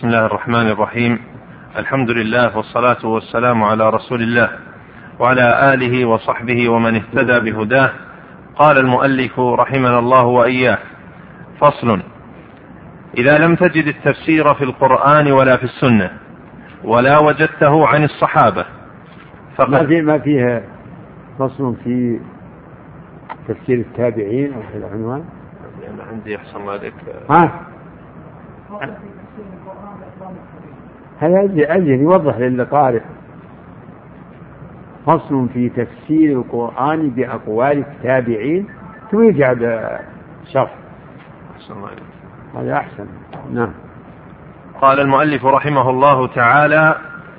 بسم 0.00 0.08
الله 0.08 0.26
الرحمن 0.26 0.68
الرحيم. 0.68 1.18
الحمد 1.76 2.10
لله 2.10 2.56
والصلاة 2.56 3.06
والسلام 3.06 3.62
على 3.62 3.90
رسول 3.90 4.22
الله 4.22 4.50
وعلى 5.18 5.74
آله 5.74 6.04
وصحبه 6.04 6.68
ومن 6.68 6.94
اهتدى 6.94 7.50
بهداه. 7.50 7.90
قال 8.56 8.78
المؤلف 8.78 9.40
رحمنا 9.40 9.98
الله 9.98 10.24
وإياه 10.24 10.78
فصل 11.60 12.00
إذا 13.18 13.38
لم 13.38 13.54
تجد 13.54 13.86
التفسير 13.86 14.54
في 14.54 14.64
القرآن 14.64 15.32
ولا 15.32 15.56
في 15.56 15.64
السنة 15.64 16.10
ولا 16.84 17.18
وجدته 17.18 17.86
عن 17.86 18.04
الصحابة 18.04 18.64
فقد 19.56 19.70
ما 19.70 19.86
في 19.86 20.02
ما 20.02 20.18
فيها 20.18 20.62
فصل 21.38 21.76
في 21.84 22.20
تفسير 23.48 23.78
التابعين 23.78 24.54
أو 24.54 24.62
في 24.62 24.78
العنوان 24.78 25.24
أنا 25.94 26.02
عندي 26.02 26.36
أحسن 26.36 26.60
الله 26.60 26.72
عليك. 26.72 26.94
ها؟ 27.30 27.50
هذا 31.20 31.40
أجل 31.56 31.88
يوضح 31.88 32.38
للقارئ 32.38 33.02
فصل 35.06 35.48
في 35.48 35.68
تفسير 35.68 36.38
القرآن 36.38 37.10
بأقوال 37.10 37.78
التابعين؟ 37.78 38.66
ثم 39.10 39.28
يجعل 39.28 39.88
شرح؟ 40.52 40.74
هذا 42.56 42.74
أحسن. 42.74 43.06
نعم. 43.52 43.72
قال 44.80 45.00
المؤلف 45.00 45.44
رحمه 45.44 45.90
الله 45.90 46.26
تعالى 46.26 46.94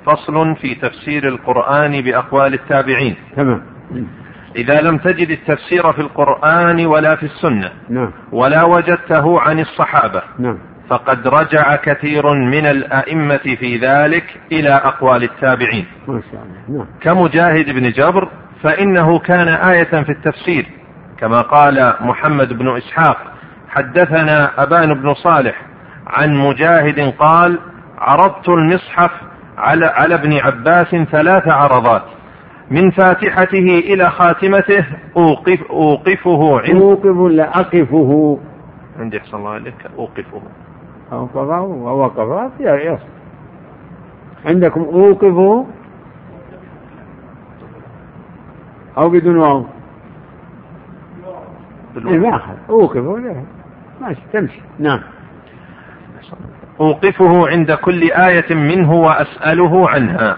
فصل 0.06 0.56
في 0.56 0.74
تفسير 0.74 1.28
القرآن 1.28 2.00
بأقوال 2.00 2.54
التابعين. 2.54 3.16
تمام. 3.36 3.62
إذا 4.56 4.80
لم 4.80 4.98
تجد 4.98 5.30
التفسير 5.30 5.92
في 5.92 5.98
القرآن 5.98 6.86
ولا 6.86 7.16
في 7.16 7.22
السنة 7.22 7.72
نعم. 7.88 8.12
ولا 8.32 8.64
وجدته 8.64 9.40
عن 9.40 9.58
الصحابة 9.58 10.22
نعم. 10.38 10.58
فقد 10.88 11.28
رجع 11.28 11.76
كثير 11.76 12.32
من 12.34 12.66
الأئمة 12.66 13.56
في 13.60 13.76
ذلك 13.76 14.24
إلى 14.52 14.70
أقوال 14.70 15.22
التابعين. 15.22 15.86
نعم. 16.68 16.86
كمجاهد 17.00 17.70
بن 17.70 17.90
جبر 17.90 18.28
فإنه 18.62 19.18
كان 19.18 19.48
آية 19.48 20.02
في 20.02 20.12
التفسير 20.12 20.66
كما 21.18 21.40
قال 21.40 21.94
محمد 22.00 22.52
بن 22.52 22.76
إسحاق 22.76 23.16
حدثنا 23.68 24.62
أبان 24.62 24.94
بن 24.94 25.14
صالح 25.14 25.62
عن 26.06 26.34
مجاهد 26.34 27.14
قال 27.18 27.58
عرضت 27.98 28.48
المصحف 28.48 29.10
على 29.58 29.86
على 29.86 30.14
ابن 30.14 30.38
عباس 30.38 30.86
ثلاث 30.86 31.48
عرضات 31.48 32.02
من 32.70 32.90
فاتحته 32.90 33.78
إلى 33.78 34.10
خاتمته 34.10 34.86
أوقف 35.16 35.62
أوقفه 35.70 36.60
عند 36.60 36.82
أوقف 36.82 37.32
لا 37.32 37.60
أقفه؟ 37.60 38.40
عندي 38.98 39.18
أحسن 39.18 39.36
الله 39.36 39.50
عليك 39.50 39.74
أوقفه. 39.98 40.42
أوقفه 41.12 41.60
ووقف 41.60 42.52
يصل 42.60 43.06
عندكم 44.44 44.80
أوقفه 44.80 45.66
أو 48.98 49.10
بدون 49.10 49.36
واو 49.36 49.64
إيه 51.96 52.18
ما 52.18 52.36
أخذ. 52.36 52.54
أوقفه 52.70 53.44
ماشي 54.00 54.20
تمشي. 54.32 54.60
نعم. 54.78 55.00
أوقفه 56.80 57.48
عند 57.48 57.72
كل 57.72 58.02
آية 58.12 58.54
منه 58.54 58.92
وأسأله 58.92 59.90
عنها. 59.90 60.36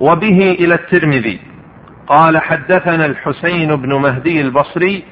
وبه 0.00 0.56
إلى 0.60 0.74
الترمذي. 0.74 1.40
قال 2.06 2.38
حدثنا 2.38 3.06
الحسين 3.06 3.76
بن 3.76 3.94
مهدي 3.94 4.40
البصري 4.40 5.04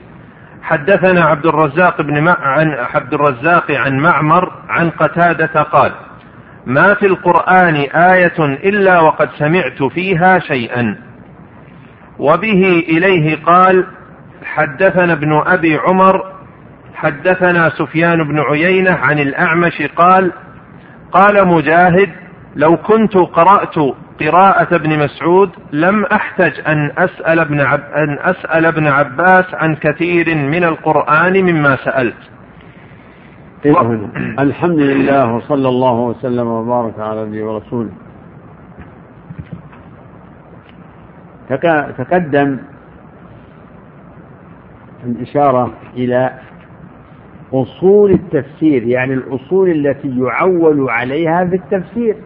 حدثنا 0.62 1.25
عبد 1.25 1.47
الرزاق 1.47 2.03
بن 2.03 2.28
عن 2.28 2.71
عبد 2.95 3.15
الرزاق 3.15 3.71
عن 3.71 3.99
معمر 3.99 4.53
عن 4.69 4.91
قتادة 4.91 5.62
قال 5.62 5.93
ما 6.67 6.95
في 6.95 7.06
القرآن 7.06 7.75
آية 7.95 8.39
إلا 8.41 9.00
وقد 9.00 9.28
سمعت 9.39 9.83
فيها 9.83 10.39
شيئا. 10.39 10.97
وبه 12.19 12.84
إليه 12.89 13.45
قال 13.45 13.87
حدثنا 14.45 15.12
ابن 15.12 15.43
أبي 15.47 15.77
عمر 15.77 16.33
حدثنا 16.94 17.71
سفيان 17.71 18.29
بن 18.29 18.41
عيينة 18.41 18.91
عن 18.91 19.19
الأعمش 19.19 19.83
قال 19.97 20.33
قال 21.12 21.49
مجاهد 21.49 22.11
لو 22.56 22.76
كنت 22.76 23.16
قرأت 23.16 23.74
قراءة 24.20 24.74
ابن 24.76 24.98
مسعود 24.98 25.50
لم 25.72 26.04
أحتج 26.04 26.52
أن 26.68 26.90
أسأل 26.98 27.38
ابن 27.40 27.60
عب 27.60 27.80
أن 27.80 28.18
أسأل 28.20 28.66
ابن 28.66 28.86
عباس 28.86 29.54
عن 29.54 29.74
كثير 29.76 30.34
من 30.34 30.64
القرآن 30.64 31.44
مما 31.44 31.76
سألت. 31.76 32.16
الحمد 34.38 34.78
لله 34.78 35.34
وصلى 35.34 35.68
الله 35.68 36.00
وسلم 36.00 36.46
وبارك 36.46 36.98
على 36.98 37.24
نبيه 37.24 37.44
ورسوله. 37.44 37.90
تقدم 41.98 42.58
الإشارة 45.04 45.72
إلى 45.96 46.38
أصول 47.52 48.10
التفسير 48.10 48.82
يعني 48.82 49.14
الأصول 49.14 49.70
التي 49.70 50.19
يعول 50.19 50.90
عليها 50.90 51.44
في 51.44 51.56
التفسير 51.56 52.16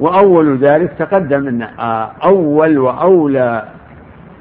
وأول 0.00 0.58
ذلك 0.58 0.92
تقدم 0.98 1.48
أن 1.48 1.62
أول 2.24 2.78
وأولى 2.78 3.68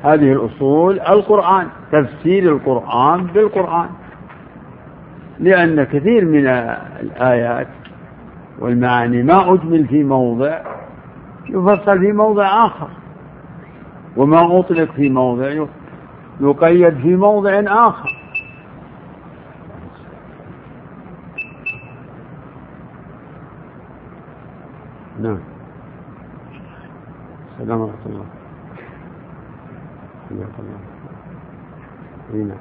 هذه 0.04 0.32
الأصول 0.34 1.00
القرآن 1.00 1.68
تفسير 1.92 2.52
القرآن 2.52 3.24
بالقرآن. 3.24 3.90
لأن 5.40 5.84
كثير 5.84 6.26
من 6.26 6.48
الآيات 7.02 7.68
والمعاني 8.60 9.24
ما 9.24 9.54
أجمل 9.54 9.88
في 9.88 10.04
موضع 10.04 10.60
يفصل 11.50 12.00
في 12.00 12.12
موضع 12.12 12.66
آخر 12.66 12.88
وما 14.18 14.60
أطلق 14.60 14.92
في 14.92 15.10
موضع 15.10 15.66
يقيد 16.42 16.94
في 16.98 17.16
موضع 17.16 17.64
آخر. 17.68 18.23
نعم. 25.24 25.40
السلام 27.60 27.80
ورحمة 27.82 28.06
الله. 28.06 28.26
حياك 30.30 30.56
الله. 30.60 30.80
نعم. 32.34 32.58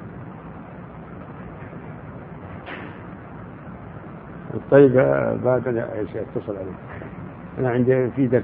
طيب 4.71 4.93
بعد 5.43 5.67
اتصل 6.15 6.57
عليك. 6.57 6.75
أنا 7.59 7.69
عندي 7.69 8.09
في 8.09 8.27
درس. 8.27 8.43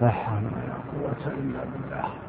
لا 0.00 0.10
حول 0.10 0.44
ولا 0.44 0.74
قوة 0.92 1.26
إلا 1.26 1.60
بالله. 1.64 2.25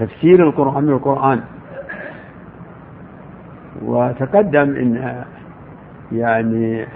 تفسير 0.00 0.48
القرآن 0.48 0.86
بالقرآن 0.86 1.40
وتقدم 3.82 4.76
إن 4.76 5.24
يعني 6.12 6.86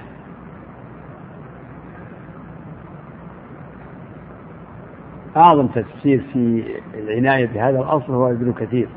أعظم 5.36 5.66
تفسير 5.66 6.24
في 6.32 6.64
العناية 6.94 7.46
بهذا 7.46 7.78
الأصل 7.78 8.12
هو 8.12 8.30
ابن 8.30 8.52
كثير. 8.52 8.88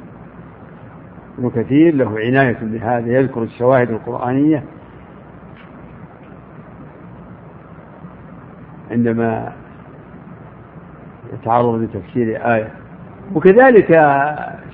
ابن 1.38 1.50
كثير 1.50 1.95
له 1.95 2.19
عناية 2.19 2.57
بهذا 2.62 3.07
يذكر 3.07 3.44
الشواهد 3.44 3.89
القرآنية. 3.89 4.63
عندما 8.91 9.53
يتعرض 11.33 11.75
لتفسير 11.75 12.53
آية 12.56 12.84
وكذلك 13.33 13.88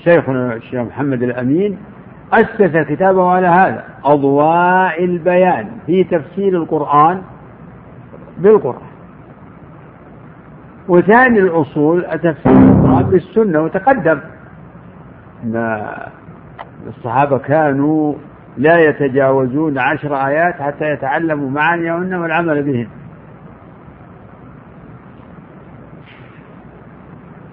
شيخنا 0.03 0.53
الشيخ 0.53 0.81
محمد 0.81 1.23
الأمين 1.23 1.77
أسس 2.33 2.77
كتابه 2.77 3.31
على 3.31 3.47
هذا 3.47 3.83
أضواء 4.05 5.03
البيان 5.03 5.67
في 5.85 6.03
تفسير 6.03 6.57
القرآن 6.57 7.21
بالقرآن. 8.37 8.91
وثاني 10.87 11.39
الأصول 11.39 12.03
تفسير 12.03 12.51
القرآن 12.51 13.03
بالسنة 13.03 13.61
وتقدم 13.61 14.19
أن 15.43 15.81
الصحابة 16.87 17.37
كانوا 17.37 18.15
لا 18.57 18.79
يتجاوزون 18.79 19.77
عشر 19.77 20.15
آيات 20.27 20.61
حتى 20.61 20.85
يتعلموا 20.89 21.49
معانيهن 21.49 22.13
والعمل 22.13 22.63
بهن 22.63 22.87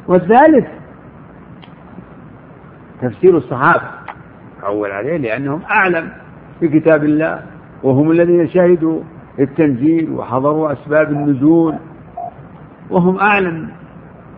والثالث 0.09 0.78
تفسير 3.03 3.37
الصحابة. 3.37 3.83
أول 4.67 4.91
عليه 4.91 5.17
لأنهم 5.17 5.61
أعلم 5.71 6.09
بكتاب 6.63 7.05
الله 7.05 7.43
وهم 7.83 8.11
الذين 8.11 8.49
شهدوا 8.49 9.01
التنزيل 9.39 10.11
وحضروا 10.13 10.73
أسباب 10.73 11.11
النزول 11.11 11.75
وهم 12.91 13.19
أعلم 13.19 13.69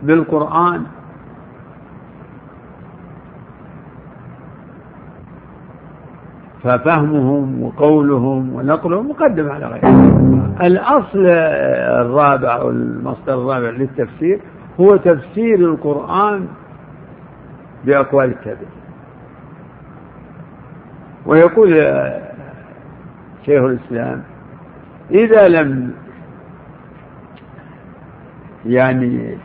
بالقرآن. 0.03 0.83
ففهمهم 6.63 7.63
وقولهم 7.63 8.55
ونقلهم 8.55 9.11
مقدم 9.11 9.51
على 9.51 9.67
غيرهم 9.67 10.55
الأصل 10.63 11.27
الرابع 12.01 12.57
أو 12.57 12.71
المصدر 12.71 13.35
الرابع 13.35 13.71
للتفسير 13.71 14.41
هو 14.81 14.97
تفسير 14.97 15.59
القرآن 15.59 16.47
بأقوال 17.85 18.31
التابعين. 18.31 18.81
ويقول 21.27 21.71
شيخ 23.47 23.63
الإسلام 23.63 24.23
إذا 25.11 25.49
لم 25.49 25.95
يعني 28.67 29.39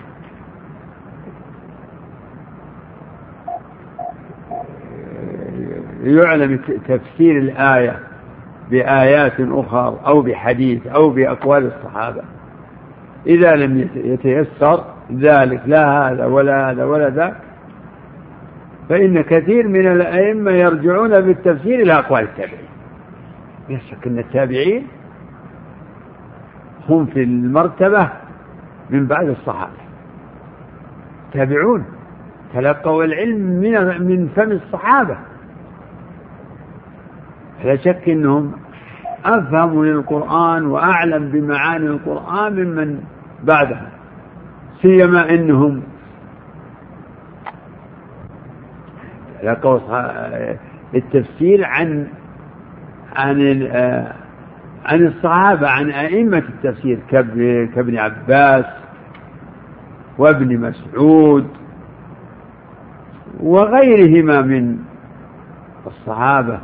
يعلم 6.03 6.59
تفسير 6.87 7.37
الآية 7.37 7.99
بآيات 8.71 9.33
أخرى 9.39 9.99
أو 10.07 10.21
بحديث 10.21 10.87
أو 10.87 11.09
بأقوال 11.09 11.71
الصحابة 11.77 12.21
إذا 13.27 13.55
لم 13.55 13.89
يتيسر 13.95 14.83
ذلك 15.13 15.61
لا 15.65 16.11
هذا 16.11 16.25
ولا 16.25 16.71
هذا 16.71 16.83
ولا 16.83 17.09
ذاك 17.09 17.35
فإن 18.89 19.21
كثير 19.21 19.67
من 19.67 19.87
الأئمة 19.91 20.51
يرجعون 20.51 21.21
بالتفسير 21.21 21.79
إلى 21.81 21.93
أقوال 21.93 22.23
التابعين. 22.23 22.69
لا 23.69 23.79
شك 23.79 24.07
أن 24.07 24.19
التابعين 24.19 24.87
هم 26.89 27.05
في 27.05 27.23
المرتبة 27.23 28.09
من 28.89 29.05
بعد 29.07 29.27
الصحابة. 29.27 29.85
تابعون 31.33 31.85
تلقوا 32.53 33.03
العلم 33.03 33.41
من 33.41 34.07
من 34.07 34.27
فم 34.35 34.51
الصحابة. 34.51 35.17
لا 37.63 37.75
شك 37.75 38.09
أنهم 38.09 38.51
أفهم 39.25 39.85
للقرآن 39.85 40.65
وأعلم 40.65 41.29
بمعاني 41.29 41.87
القرآن 41.87 42.53
ممن 42.53 42.99
بعدها 43.43 43.89
سيما 44.81 45.29
أنهم 45.29 45.81
التفسير 50.95 51.65
عن 51.65 52.07
عن 53.15 53.67
عن 54.85 55.07
الصحابة 55.07 55.67
عن 55.69 55.89
أئمة 55.91 56.37
التفسير 56.37 56.99
كابن 57.75 57.97
عباس 57.97 58.65
وابن 60.17 60.59
مسعود 60.59 61.47
وغيرهما 63.39 64.41
من 64.41 64.77
الصحابة. 65.87 66.59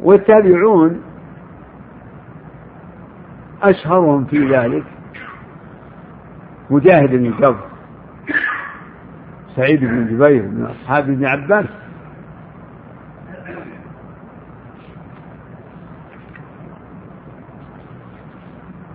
والتابعون 0.00 1.00
أشهرهم 3.62 4.24
في 4.24 4.56
ذلك 4.56 4.84
مجاهد 6.70 7.10
بن 7.10 7.30
جبر 7.30 7.68
سعيد 9.56 9.80
بن 9.80 10.06
جبير 10.06 10.42
من 10.42 10.66
أصحاب 10.66 11.10
ابن 11.10 11.26
عباس. 11.26 11.66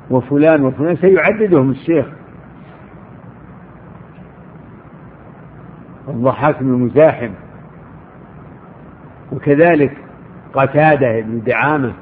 وفلان 0.09 0.61
وفلان 0.61 0.95
سيعددهم 0.95 1.71
الشيخ. 1.71 2.05
الضحاك 6.07 6.63
بن 6.63 6.71
مزاحم 6.71 7.31
وكذلك 9.31 9.97
قتادة 10.53 11.21
بن 11.21 11.41
دعامة. 11.45 11.93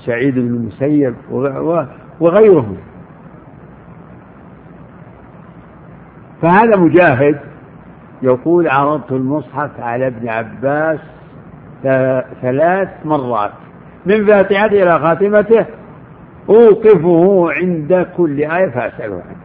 وسعيد 0.00 0.34
بن 0.34 0.40
المسيب 0.40 1.14
وغيرهم. 2.20 2.76
فهذا 6.42 6.76
مجاهد 6.76 7.40
يقول 8.22 8.68
عرضت 8.68 9.12
المصحف 9.12 9.80
على 9.80 10.06
ابن 10.06 10.28
عباس 10.28 11.00
ثلاث 12.42 12.88
مرات. 13.04 13.52
من 14.06 14.26
فاتحته 14.26 14.82
إلى 14.82 14.98
خاتمته 14.98 15.66
أوقفه 16.48 17.46
عند 17.52 18.06
كل 18.16 18.38
آية 18.38 18.70
فأسأله 18.70 19.14
عنه. 19.14 19.40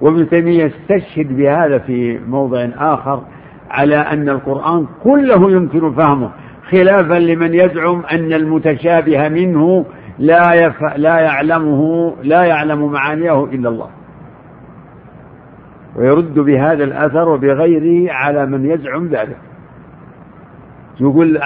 وابن 0.00 0.28
تيمية 0.28 0.66
استشهد 0.66 1.36
بهذا 1.36 1.78
في 1.78 2.18
موضع 2.28 2.68
آخر 2.76 3.22
على 3.70 3.96
أن 3.96 4.28
القرآن 4.28 4.86
كله 5.02 5.50
يمكن 5.50 5.92
فهمه. 5.92 6.30
خلافا 6.70 7.14
لمن 7.14 7.54
يزعم 7.54 8.02
أن 8.12 8.32
المتشابه 8.32 9.28
منه 9.28 9.84
لا 10.18 10.52
يف... 10.54 10.82
لا 10.96 11.18
يعلمه 11.20 12.12
لا 12.22 12.44
يعلم 12.44 12.92
معانيه 12.92 13.44
إلا 13.44 13.68
الله. 13.68 13.88
ويرد 15.96 16.34
بهذا 16.34 16.84
الأثر 16.84 17.28
وبغيره 17.28 18.12
على 18.12 18.46
من 18.46 18.70
يزعم 18.70 19.06
ذلك. 19.06 19.36
يقول 21.00 21.38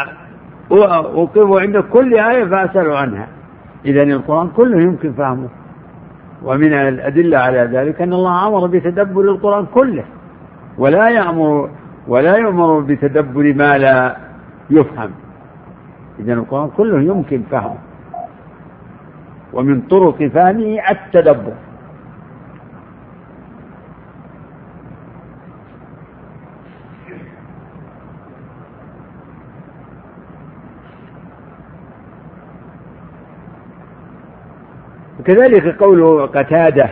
أوقف 0.73 1.61
عند 1.61 1.79
كل 1.79 2.15
آية 2.15 2.44
فأسأل 2.44 2.93
عنها. 2.93 3.29
إذا 3.85 4.03
القرآن 4.03 4.49
كله 4.49 4.81
يمكن 4.81 5.12
فهمه. 5.12 5.49
ومن 6.43 6.73
الأدلة 6.73 7.38
على 7.38 7.70
ذلك 7.73 8.03
أن 8.03 8.12
الله 8.12 8.49
أمر 8.49 8.67
بتدبر 8.67 9.20
القرآن 9.20 9.67
كله. 9.67 10.05
ولا 10.79 11.08
يأمر 11.08 11.70
ولا 12.08 12.37
يؤمر 12.37 12.81
بتدبر 12.81 13.55
ما 13.55 13.79
لا 13.79 14.17
يفهم. 14.71 15.11
إذا 16.19 16.33
القرآن 16.33 16.71
كله 16.77 17.01
يمكن 17.03 17.43
فهمه 17.51 17.79
ومن 19.53 19.81
طرق 19.81 20.27
فهمه 20.27 20.91
التدبر. 20.91 21.53
وكذلك 35.21 35.83
قوله 35.83 36.27
قتادة. 36.27 36.91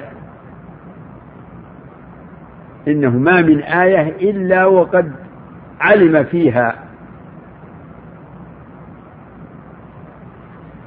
إنه 2.88 3.11
ما 3.11 3.41
من 3.41 3.62
آية 3.62 4.31
إلا 4.31 4.67
وقد 4.67 5.12
علم 5.81 6.25
فيها 6.25 6.91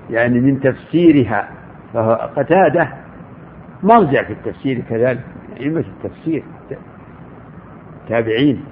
يعني 0.10 0.40
من 0.40 0.60
تفسيرها 0.60 1.50
فهو 1.94 2.32
قتادة. 2.38 2.90
مرجع 3.84 4.24
في 4.24 4.34
التفسير 4.34 4.82
كذلك 4.90 5.24
أئمة 5.60 5.80
التفسير 6.04 6.44
تابعين. 8.10 8.66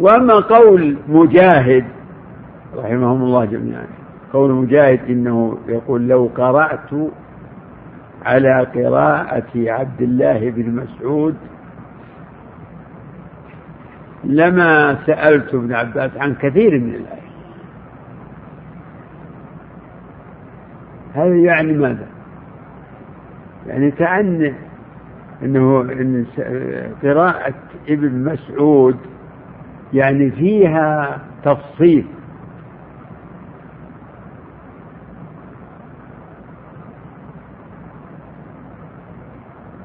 وأما 0.00 0.34
قول 0.34 0.96
مجاهد 1.08 1.84
رحمهم 2.76 3.22
الله 3.22 3.44
جميعا. 3.44 4.01
قول 4.32 4.52
مجاهد 4.52 5.00
إنه 5.08 5.58
يقول 5.68 6.08
لو 6.08 6.30
قرأت 6.36 6.90
على 8.24 8.66
قراءة 8.74 9.50
عبد 9.56 10.02
الله 10.02 10.50
بن 10.50 10.70
مسعود 10.70 11.36
لما 14.24 14.98
سألت 15.06 15.54
ابن 15.54 15.72
عباس 15.72 16.10
عن 16.16 16.34
كثير 16.34 16.80
من 16.80 16.94
الآيات 16.94 17.22
هذا 21.14 21.34
يعني 21.34 21.72
ماذا؟ 21.72 22.06
يعني 23.66 23.90
كأن 23.90 24.54
أنه 25.42 25.80
إن 25.80 26.26
قراءة 27.02 27.54
ابن 27.88 28.24
مسعود 28.32 28.96
يعني 29.92 30.30
فيها 30.30 31.18
تفصيل 31.44 32.06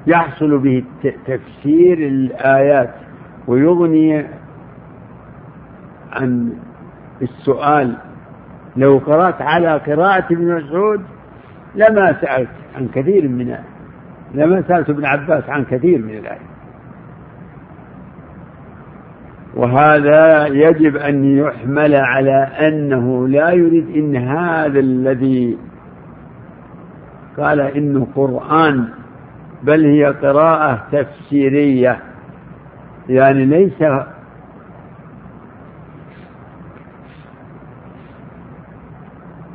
يحصل 0.07 0.57
به 0.57 0.83
تفسير 1.03 1.97
الآيات 1.97 2.93
ويغني 3.47 4.25
عن 6.11 6.53
السؤال. 7.21 7.97
لو 8.77 8.97
قرأت 8.97 9.41
على 9.41 9.77
قراءة 9.77 10.25
ابن 10.33 10.55
مسعود 10.55 11.01
لما 11.75 12.21
سألت 12.21 12.49
عن 12.75 12.87
كثير 12.87 13.27
من 13.27 13.57
لما 14.33 14.63
سألت 14.67 14.89
ابن 14.89 15.05
عباس 15.05 15.49
عن 15.49 15.65
كثير 15.65 15.97
من 16.01 16.17
الآيات. 16.17 16.57
وهذا 19.55 20.47
يجب 20.47 20.95
أن 20.95 21.37
يحمل 21.37 21.95
على 21.95 22.49
أنه 22.59 23.27
لا 23.27 23.51
يريد 23.51 23.95
إن 23.95 24.15
هذا 24.15 24.79
الذي 24.79 25.57
قال 27.37 27.59
إنه 27.59 28.07
قرآن 28.15 28.89
بل 29.63 29.85
هي 29.85 30.05
قراءة 30.05 30.87
تفسيرية. 30.91 31.99
يعني 33.09 33.45
ليس 33.45 33.81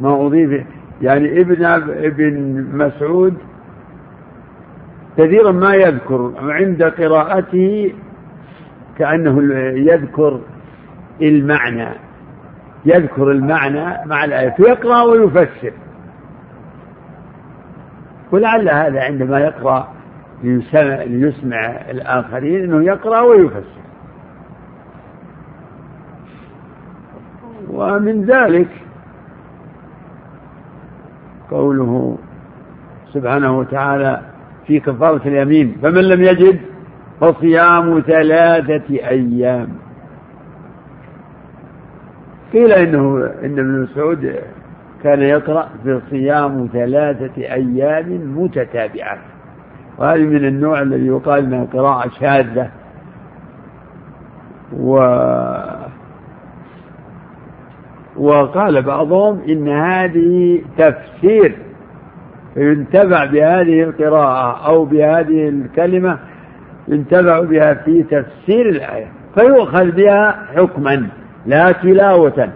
ما 0.00 0.26
أضيف 0.26 0.66
يعني 1.02 1.40
ابن 1.40 1.64
ابن 2.04 2.64
مسعود 2.72 3.34
كثيرا 5.16 5.52
ما 5.52 5.74
يذكر 5.74 6.32
عند 6.38 6.82
قراءته 6.82 7.94
كأنه 8.98 9.42
يذكر 9.92 10.40
المعنى 11.22 11.88
يذكر 12.84 13.30
المعنى 13.30 14.06
مع 14.06 14.24
الآية 14.24 14.50
فيقرأ 14.50 15.02
ويفسر. 15.02 15.72
ولعل 18.32 18.68
هذا 18.68 19.02
عندما 19.04 19.38
يقرأ 19.38 19.88
ليسمع 20.42 21.66
الآخرين 21.90 22.64
أنه 22.64 22.84
يقرأ 22.84 23.20
ويفسر. 23.20 23.82
ومن 27.68 28.24
ذلك 28.24 28.68
قوله 31.50 32.18
سبحانه 33.12 33.58
وتعالى 33.58 34.20
في 34.66 34.80
كفارة 34.80 35.28
اليمين 35.28 35.76
فمن 35.82 36.04
لم 36.04 36.22
يجد 36.22 36.60
فصيام 37.20 38.00
ثلاثة 38.00 38.90
أيام. 38.90 39.68
قيل 42.52 42.72
إنه 42.72 43.30
إن 43.44 43.58
ابن 43.58 43.82
مسعود 43.82 44.34
كان 45.02 45.22
يقرأ 45.22 45.68
في 45.84 46.00
صيام 46.10 46.68
ثلاثة 46.72 47.42
أيام 47.42 48.34
متتابعة. 48.36 49.18
وهذه 49.98 50.22
من 50.22 50.44
النوع 50.44 50.82
الذي 50.82 51.06
يقال 51.06 51.44
إنها 51.44 51.64
قراءة 51.64 52.10
شاذة. 52.20 52.70
و 54.76 54.96
وقال 58.16 58.82
بعضهم 58.82 59.40
إن 59.48 59.68
هذه 59.68 60.62
تفسير 60.78 61.56
ينتفع 62.56 63.24
بهذه 63.24 63.82
القراءة 63.82 64.66
أو 64.66 64.84
بهذه 64.84 65.48
الكلمة 65.48 66.18
ينتفع 66.88 67.40
بها 67.40 67.74
في 67.74 68.02
تفسير 68.02 68.68
الآية 68.68 69.06
فيؤخذ 69.34 69.90
بها 69.90 70.46
حكما 70.56 71.06
لا 71.46 71.72
تلاوة 71.72 72.48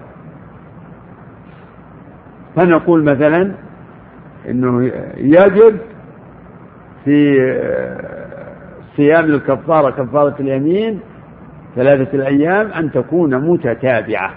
فنقول 2.57 3.05
مثلا 3.05 3.53
إنه 4.49 4.85
يجب 5.17 5.79
في 7.05 7.37
صيام 8.97 9.25
الكفارة 9.25 9.91
كفارة 9.91 10.37
اليمين 10.41 11.01
ثلاثة 11.77 12.17
الأيام 12.17 12.67
أن 12.73 12.93
تكون 12.93 13.37
متتابعة. 13.37 14.35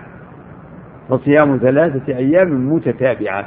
فصيام 1.09 1.57
ثلاثة 1.57 2.17
أيام 2.17 2.73
متتابعة. 2.73 3.45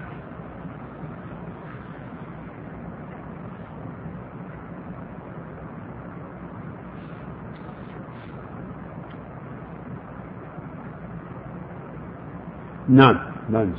نعم 12.88 13.18
نعم 13.50 13.72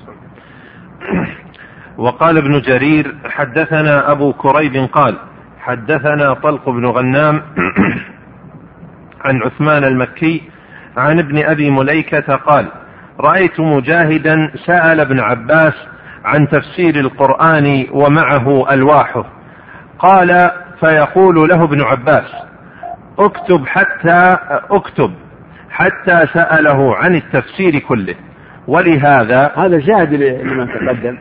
وقال 1.97 2.37
ابن 2.37 2.61
جرير 2.61 3.15
حدثنا 3.25 4.11
أبو 4.11 4.33
كريب 4.33 4.89
قال 4.91 5.17
حدثنا 5.59 6.33
طلق 6.33 6.69
بن 6.69 6.85
غنام 6.85 7.41
عن 9.25 9.41
عثمان 9.43 9.83
المكي 9.83 10.41
عن 10.97 11.19
ابن 11.19 11.45
أبي 11.45 11.69
مليكة 11.69 12.35
قال 12.35 12.67
رأيت 13.19 13.59
مجاهدا 13.59 14.51
سأل 14.65 14.99
ابن 14.99 15.19
عباس 15.19 15.73
عن 16.25 16.47
تفسير 16.47 16.99
القرآن 16.99 17.87
ومعه 17.91 18.73
ألواحه. 18.73 19.25
قال 19.99 20.51
فيقول 20.79 21.49
له 21.49 21.63
ابن 21.63 21.81
عباس 21.81 22.31
اكتب 23.19 23.67
حتى 23.67 24.37
اكتب 24.71 25.13
حتى 25.69 26.27
سأله 26.33 26.95
عن 26.95 27.15
التفسير 27.15 27.79
كله. 27.79 28.15
ولهذا 28.67 29.51
هذا 29.55 29.79
شاهد 29.79 30.13
لما 30.13 30.65
تقدم 30.65 31.17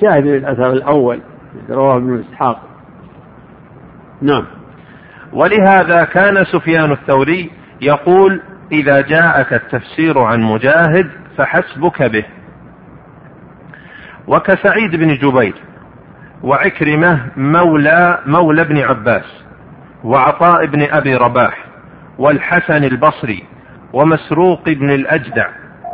شاهد 0.00 0.26
للأثر 0.26 0.72
الأول 0.72 1.20
رواه 1.70 1.96
ابن 1.96 2.20
إسحاق. 2.20 2.60
نعم. 4.22 4.44
ولهذا 5.32 6.04
كان 6.04 6.44
سفيان 6.44 6.92
الثوري 6.92 7.50
يقول 7.80 8.40
إذا 8.72 9.00
جاءك 9.00 9.52
التفسير 9.52 10.18
عن 10.18 10.40
مجاهد 10.40 11.10
فحسبك 11.36 12.02
به. 12.02 12.24
وكسعيد 14.26 14.96
بن 14.96 15.14
جبير 15.14 15.54
وعكرمة 16.42 17.20
مولى 17.36 18.18
مولى 18.26 18.62
ابن 18.62 18.78
عباس 18.78 19.44
وعطاء 20.04 20.66
بن 20.66 20.82
أبي 20.82 21.14
رباح 21.14 21.64
والحسن 22.18 22.84
البصري 22.84 23.44
ومسروق 23.92 24.68
بن 24.68 24.90
الأجدع 24.90 25.48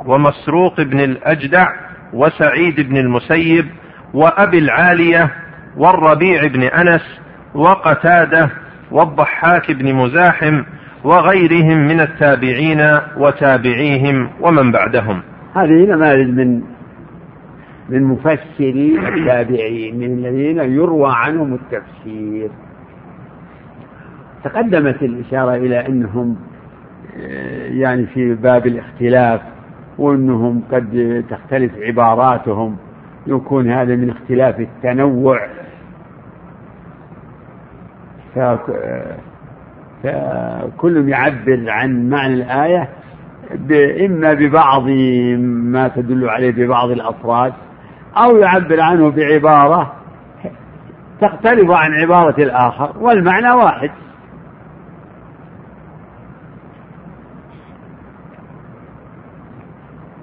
ومسروق 0.07 0.81
بن 0.81 1.01
الأجدع 1.01 1.69
وسعيد 2.13 2.81
بن 2.81 2.97
المسيب 2.97 3.67
وأبي 4.15 4.59
العالية 4.59 5.31
والربيع 5.77 6.47
بن 6.47 6.63
أنس 6.63 7.21
وقتادة 7.55 8.51
والضحاك 8.91 9.73
بن 9.73 9.95
مزاحم 9.95 10.63
وغيرهم 11.05 11.79
من 11.79 12.01
التابعين 12.01 12.81
وتابعيهم 13.17 14.31
ومن 14.41 14.73
بعدهم. 14.73 15.23
هذه 15.55 15.87
نماذج 15.87 16.29
من 16.29 16.63
من 17.89 18.05
مفسري 18.05 18.99
التابعين 19.09 19.99
من 19.99 20.13
الذين 20.13 20.59
يروى 20.59 21.13
عنهم 21.15 21.55
التفسير. 21.55 22.51
تقدمت 24.45 25.03
الإشارة 25.03 25.55
إلى 25.57 25.87
أنهم 25.87 26.37
آه، 27.17 27.67
يعني 27.67 28.07
في 28.07 28.35
باب 28.35 28.67
الاختلاف. 28.67 29.41
وأنهم 29.99 30.63
قد 30.73 31.25
تختلف 31.31 31.73
عباراتهم. 31.79 32.77
يكون 33.27 33.71
هذا 33.71 33.97
من 33.97 34.11
اختلاف 34.11 34.61
التنوع. 34.61 35.47
فكل 40.03 41.09
يعبر 41.09 41.65
عن 41.69 42.11
معنى 42.11 42.35
الآية 42.35 42.89
إما 44.07 44.35
ببعض 44.35 44.89
ما 45.39 45.89
تدل 45.89 46.29
عليه 46.29 46.51
ببعض 46.53 46.91
الأفراد 46.91 47.53
أو 48.17 48.37
يعبر 48.37 48.81
عنه 48.81 49.11
بعبارة 49.11 49.93
تختلف 51.21 51.71
عن 51.71 51.95
عبارة 51.95 52.43
الآخر 52.43 52.93
والمعنى 53.01 53.51
واحد. 53.51 53.91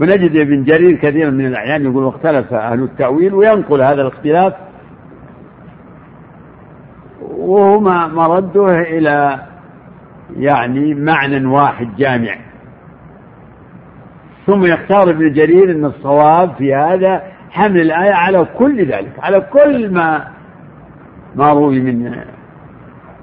ونجد 0.01 0.36
ابن 0.36 0.63
جرير 0.63 0.96
كثيرا 0.96 1.29
من 1.29 1.46
الأحيان 1.46 1.84
يقول 1.84 2.03
واختلف 2.03 2.53
أهل 2.53 2.84
التأويل 2.84 3.34
وينقل 3.34 3.81
هذا 3.81 4.01
الاختلاف 4.01 4.53
وهما 7.22 8.08
مرده 8.08 8.81
إلى 8.81 9.39
يعني 10.38 10.93
معنى 10.93 11.46
واحد 11.46 11.96
جامع. 11.98 12.36
ثم 14.48 14.65
يختار 14.65 15.10
ابن 15.10 15.34
جرير 15.34 15.72
أن 15.72 15.86
الصواب 15.86 16.55
في 16.58 16.75
هذا 16.75 17.24
حمل 17.51 17.81
الآية 17.81 18.13
على 18.13 18.48
كل 18.58 18.86
ذلك 18.86 19.13
على 19.20 19.41
كل 19.41 19.93
ما 19.93 20.27
ما 21.36 21.53
روي 21.53 21.79
من 21.79 22.15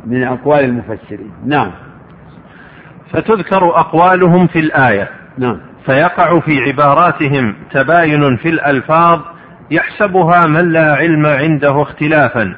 من 0.07 0.25
أقوال 0.25 0.65
المفسرين. 0.65 1.33
نعم. 1.45 1.71
فتذكر 3.11 3.65
أقوالهم 3.65 4.47
في 4.47 4.59
الآية. 4.59 5.09
نعم. 5.39 5.68
فيقع 5.87 6.41
في 6.41 6.61
عباراتهم 6.61 7.55
تباين 7.73 8.37
في 8.37 8.49
الألفاظ 8.49 9.21
يحسبها 9.71 10.47
من 10.47 10.73
لا 10.73 10.95
علم 10.95 11.27
عنده 11.27 11.83
اختلافا. 11.83 12.55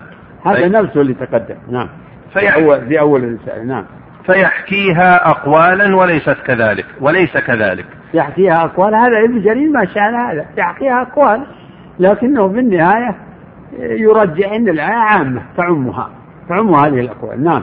هذا 0.47 0.69
نفسه 0.69 1.01
اللي 1.01 1.15
تقدم. 1.15 1.57
نعم. 1.71 1.89
فيحكي 2.33 2.87
في 2.89 3.01
أول 3.01 3.25
الرسالة. 3.25 3.65
نعم. 3.65 3.85
فيحكيها 4.27 5.31
أقوالا 5.31 5.97
وليست 5.97 6.37
كذلك. 6.47 6.87
وليس 7.01 7.37
كذلك. 7.37 7.87
يحكيها 8.15 8.65
أقوال. 8.65 8.95
هذا 8.95 9.25
ابن 9.25 9.43
جرير 9.43 9.71
ما 9.71 9.85
شأن 9.85 10.15
هذا. 10.15 10.47
يحكيها 10.59 11.03
أقوال. 11.03 11.47
لكنه 11.99 12.49
في 12.49 12.59
النهاية 12.59 13.17
يرجع 13.81 14.57
أن 14.57 14.69
الآية 14.69 14.95
عامة. 14.95 15.43
تعمها. 15.57 16.11
تعم 16.49 16.75
هذه 16.75 17.01
الأقوال. 17.01 17.45
نعم. 17.45 17.63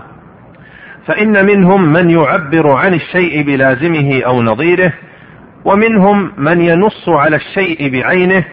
فإن 1.07 1.45
منهم 1.45 1.93
من 1.93 2.09
يعبر 2.09 2.75
عن 2.75 2.93
الشيء 2.93 3.45
بلازمه 3.45 4.21
أو 4.25 4.41
نظيره 4.41 4.93
ومنهم 5.67 6.31
من 6.37 6.61
ينص 6.61 7.09
على 7.09 7.35
الشيء 7.35 7.91
بعينه 7.91 8.45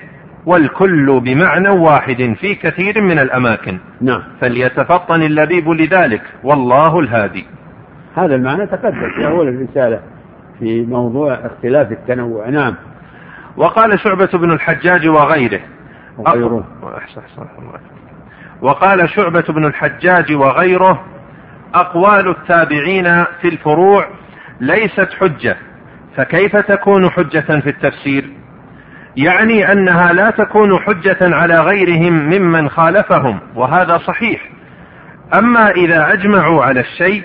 والكل 0.46 1.20
بمعنى 1.20 1.68
واحد 1.68 2.36
في 2.40 2.54
كثير 2.54 3.02
من 3.02 3.18
الأماكن. 3.18 3.78
نعم. 4.00 4.22
فليتفطن 4.40 5.22
اللبيب 5.22 5.68
لذلك 5.68 6.22
والله 6.44 7.00
الهادي. 7.00 7.46
هذا 8.16 8.34
المعنى 8.34 8.66
تقدم. 8.66 9.10
في 9.16 9.26
أول 9.26 9.48
الرسالة 9.48 10.00
في 10.58 10.82
موضوع 10.82 11.34
اختلاف 11.34 11.92
التنوع. 11.92 12.48
نعم. 12.48 12.74
وقال 13.56 14.00
شعبة 14.00 14.30
بن 14.34 14.52
الحجاج 14.52 15.08
وغيره. 15.08 15.60
وغيره. 16.18 16.64
وقال 18.62 19.08
شعبة 19.08 19.44
بن 19.48 19.64
الحجاج 19.64 20.32
وغيره 20.32 21.04
أقوال 21.74 22.28
التابعين 22.28 23.24
في 23.40 23.48
الفروع 23.48 24.06
ليست 24.60 25.08
حجة. 25.20 25.56
فكيف 26.16 26.56
تكون 26.56 27.10
حجة 27.10 27.60
في 27.60 27.66
التفسير؟ 27.66 28.24
يعني 29.16 29.72
أنها 29.72 30.12
لا 30.12 30.30
تكون 30.30 30.78
حجة 30.78 31.18
على 31.20 31.56
غيرهم 31.56 32.12
ممن 32.12 32.68
خالفهم 32.68 33.40
وهذا 33.54 33.98
صحيح. 33.98 34.50
أما 35.38 35.70
إذا 35.70 36.12
أجمعوا 36.12 36.64
على 36.64 36.80
الشيء 36.80 37.22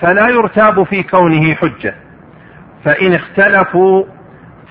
فلا 0.00 0.28
يرتاب 0.28 0.82
في 0.82 1.02
كونه 1.02 1.54
حجة. 1.54 1.94
فإن 2.84 3.14
اختلفوا 3.14 4.04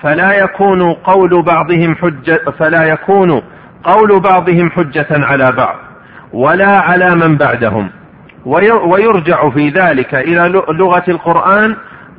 فلا 0.02 0.32
يكون 0.32 0.92
قول 0.92 1.42
بعضهم 1.42 1.94
حجة 1.94 2.40
فلا 2.58 2.82
يكون 2.84 3.42
قول 3.84 4.20
بعضهم 4.20 4.70
حجة 4.70 5.06
على 5.10 5.52
بعض 5.52 5.76
ولا 6.32 6.80
على 6.80 7.14
من 7.14 7.36
بعدهم. 7.36 7.90
ويرجع 8.84 9.50
في 9.50 9.68
ذلك 9.68 10.14
إلى 10.14 10.48
لغة 10.68 11.04
القرآن 11.08 11.76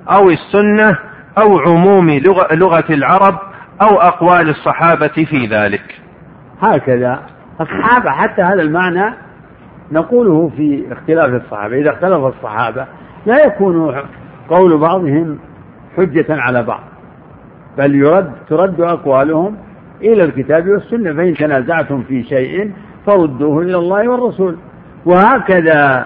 أو 0.10 0.30
السنة 0.30 0.98
أو 1.38 1.60
عموم 1.60 2.10
لغة 2.54 2.86
العرب 2.90 3.40
أو 3.82 4.02
أقوال 4.02 4.50
الصحابة 4.50 5.08
في 5.08 5.46
ذلك. 5.46 6.02
هكذا. 6.62 7.20
الصحابة 7.62 8.12
حتى 8.12 8.42
هذا 8.42 8.62
المعنى 8.62 9.14
نقوله 9.92 10.52
في 10.58 10.84
اختلاف 10.92 11.44
الصحابة. 11.44 11.78
إذا 11.78 11.90
اختلف 11.90 12.26
الصحابة 12.26 12.86
لا 13.26 13.46
يكون 13.46 13.96
قول 14.50 14.78
بعضهم 14.78 15.40
حجة 15.98 16.26
على 16.30 16.64
بعض 16.64 16.84
بل 17.78 17.96
يرد 17.96 18.32
ترد 18.50 18.82
أقوالهم 18.82 19.58
إلى 20.02 20.24
الكتاب 20.24 20.68
والسنة 20.68 21.14
فإن 21.14 21.34
تنازعتم 21.34 22.04
في 22.04 22.24
شيء 22.24 22.72
فردوه 23.06 23.62
إلى 23.62 23.78
الله 23.78 24.10
والرسول. 24.10 24.58
وهكذا 25.06 26.06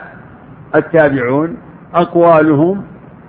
التابعون 0.75 1.58
أقوالهم 1.94 2.84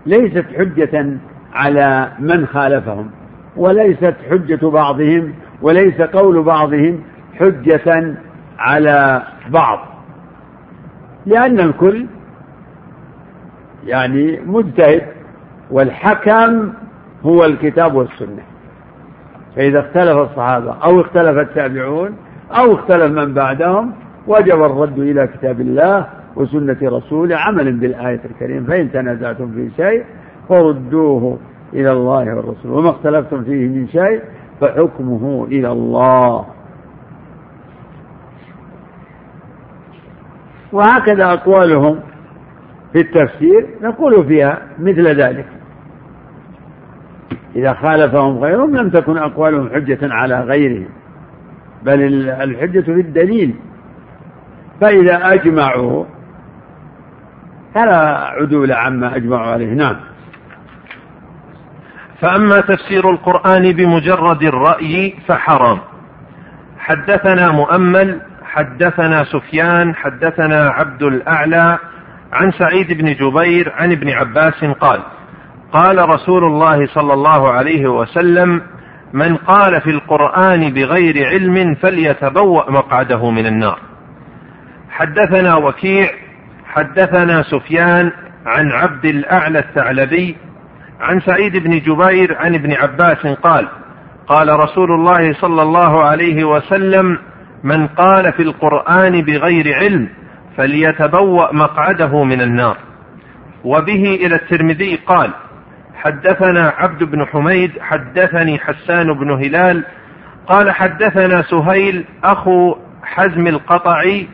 ليست 0.07 0.45
حجة 0.59 1.19
على 1.57 2.09
من 2.19 2.47
خالفهم 2.47 3.11
وليست 3.57 4.15
حجة 4.31 4.67
بعضهم 4.67 5.33
وليس 5.63 6.01
قول 6.01 6.43
بعضهم 6.43 7.01
حجة 7.39 8.15
على 8.59 9.23
بعض 9.49 9.79
لأن 11.27 11.61
الكل 11.61 12.07
يعني 13.87 14.41
مجتهد 14.47 15.03
والحكم 15.71 16.73
هو 17.25 17.45
الكتاب 17.45 17.95
والسنة 17.95 18.43
فإذا 19.57 19.81
اختلف 19.81 20.17
الصحابة 20.31 20.75
أو 20.85 21.01
اختلف 21.01 21.39
التابعون 21.39 22.17
أو 22.51 22.75
اختلف 22.75 23.13
من 23.13 23.35
بعدهم 23.35 23.93
وجب 24.27 24.63
الرد 24.65 24.99
إلى 24.99 25.27
كتاب 25.27 25.61
الله 25.61 26.07
وسنة 26.37 26.77
رسوله 26.83 27.37
عملا 27.37 27.71
بالآية 27.71 28.21
الكريمة 28.25 28.67
فإن 28.67 28.93
تنازعتم 28.93 29.53
في 29.53 29.71
شيء 29.77 30.05
فردوه 30.49 31.39
إلى 31.73 31.93
الله 31.93 32.35
والرسول. 32.37 32.73
وما 32.73 32.91
اختلفتم 32.91 33.45
فيه 33.45 33.69
من 33.69 33.89
شيء 33.89 34.23
فحكمه 34.61 35.45
إلى 35.45 35.73
الله. 35.73 36.47
وهكذا 40.73 41.25
أقوالهم 41.25 42.01
في 42.93 43.01
التفسير 43.01 43.67
نقول 43.83 44.27
فيها 44.27 44.63
مثل 44.79 45.07
ذلك. 45.07 45.47
إذا 47.57 47.73
خالفهم 47.73 48.39
غيرهم 48.39 48.77
لم 48.77 48.91
تكن 48.91 49.17
أقوالهم 49.17 49.69
حجة 49.69 49.99
على 50.03 50.41
غيرهم 50.41 50.89
بل 51.83 52.03
الحجة 52.29 52.81
في 52.81 53.01
الدليل. 53.01 53.55
فإذا 54.81 55.33
أجمعوا 55.33 56.05
فلا 57.75 58.19
عدول 58.19 58.73
عما 58.73 59.17
أجمعوا 59.17 59.47
عليه. 59.47 59.75
نعم. 59.75 59.97
فأما 62.21 62.61
تفسير 62.61 63.11
القرآن 63.11 63.73
بمجرد 63.73 64.43
الرأي 64.43 65.15
فحرام. 65.29 65.79
حدثنا 66.79 67.51
مؤمل 67.51 68.21
حدثنا 68.45 69.25
سفيان 69.25 69.95
حدثنا 69.95 70.69
عبد 70.71 71.03
الأعلى 71.03 71.79
عن 72.33 72.53
سعيد 72.53 72.93
بن 72.93 73.15
جبير 73.15 73.73
عن 73.77 73.93
ابن 73.93 74.11
عباس 74.11 74.65
قال 74.65 75.01
قال 75.73 76.09
رسول 76.09 76.45
الله 76.45 76.87
صلى 76.87 77.13
الله 77.13 77.53
عليه 77.53 77.87
وسلم 77.87 78.63
من 79.13 79.37
قال 79.37 79.81
في 79.81 79.91
القرآن 79.91 80.73
بغير 80.73 81.27
علم 81.27 81.75
فليتبوأ 81.75 82.71
مقعده 82.71 83.31
من 83.31 83.47
النار. 83.47 83.79
حدثنا 84.91 85.57
وكيع 85.57 86.11
حدثنا 86.67 87.43
سفيان 87.43 88.13
عن 88.47 88.73
عبد 88.73 89.05
الأعلى 89.05 89.59
الثعلبي 89.59 90.37
عن 91.01 91.21
سعيد 91.21 91.57
بن 91.57 91.79
جبير 91.79 92.37
عن 92.39 92.55
ابن 92.55 92.73
عباس 92.73 93.27
قال 93.27 93.69
قال 94.27 94.49
رسول 94.49 94.93
الله 94.93 95.33
صلى 95.33 95.63
الله 95.63 96.03
عليه 96.03 96.45
وسلم 96.45 97.19
من 97.65 97.87
قال 97.87 98.33
في 98.33 98.43
القرآن 98.43 99.23
بغير 99.23 99.75
علم 99.75 100.09
فليتبوأ 100.57 101.55
مقعده 101.55 102.25
من 102.25 102.41
النار. 102.41 102.77
وبه 103.65 104.15
إلى 104.15 104.35
الترمذي 104.35 104.97
قال 104.97 105.31
حدثنا 105.95 106.73
عبد 106.77 107.05
بن 107.05 107.27
حميد 107.27 107.71
حدثني 107.81 108.59
حسان 108.59 109.13
بن 109.13 109.31
هلال 109.31 109.85
قال 110.47 110.71
حدثنا 110.71 111.43
سهيل 111.43 112.05
أخو 112.25 112.75
حزم 113.03 113.47
القطعي 113.47 114.29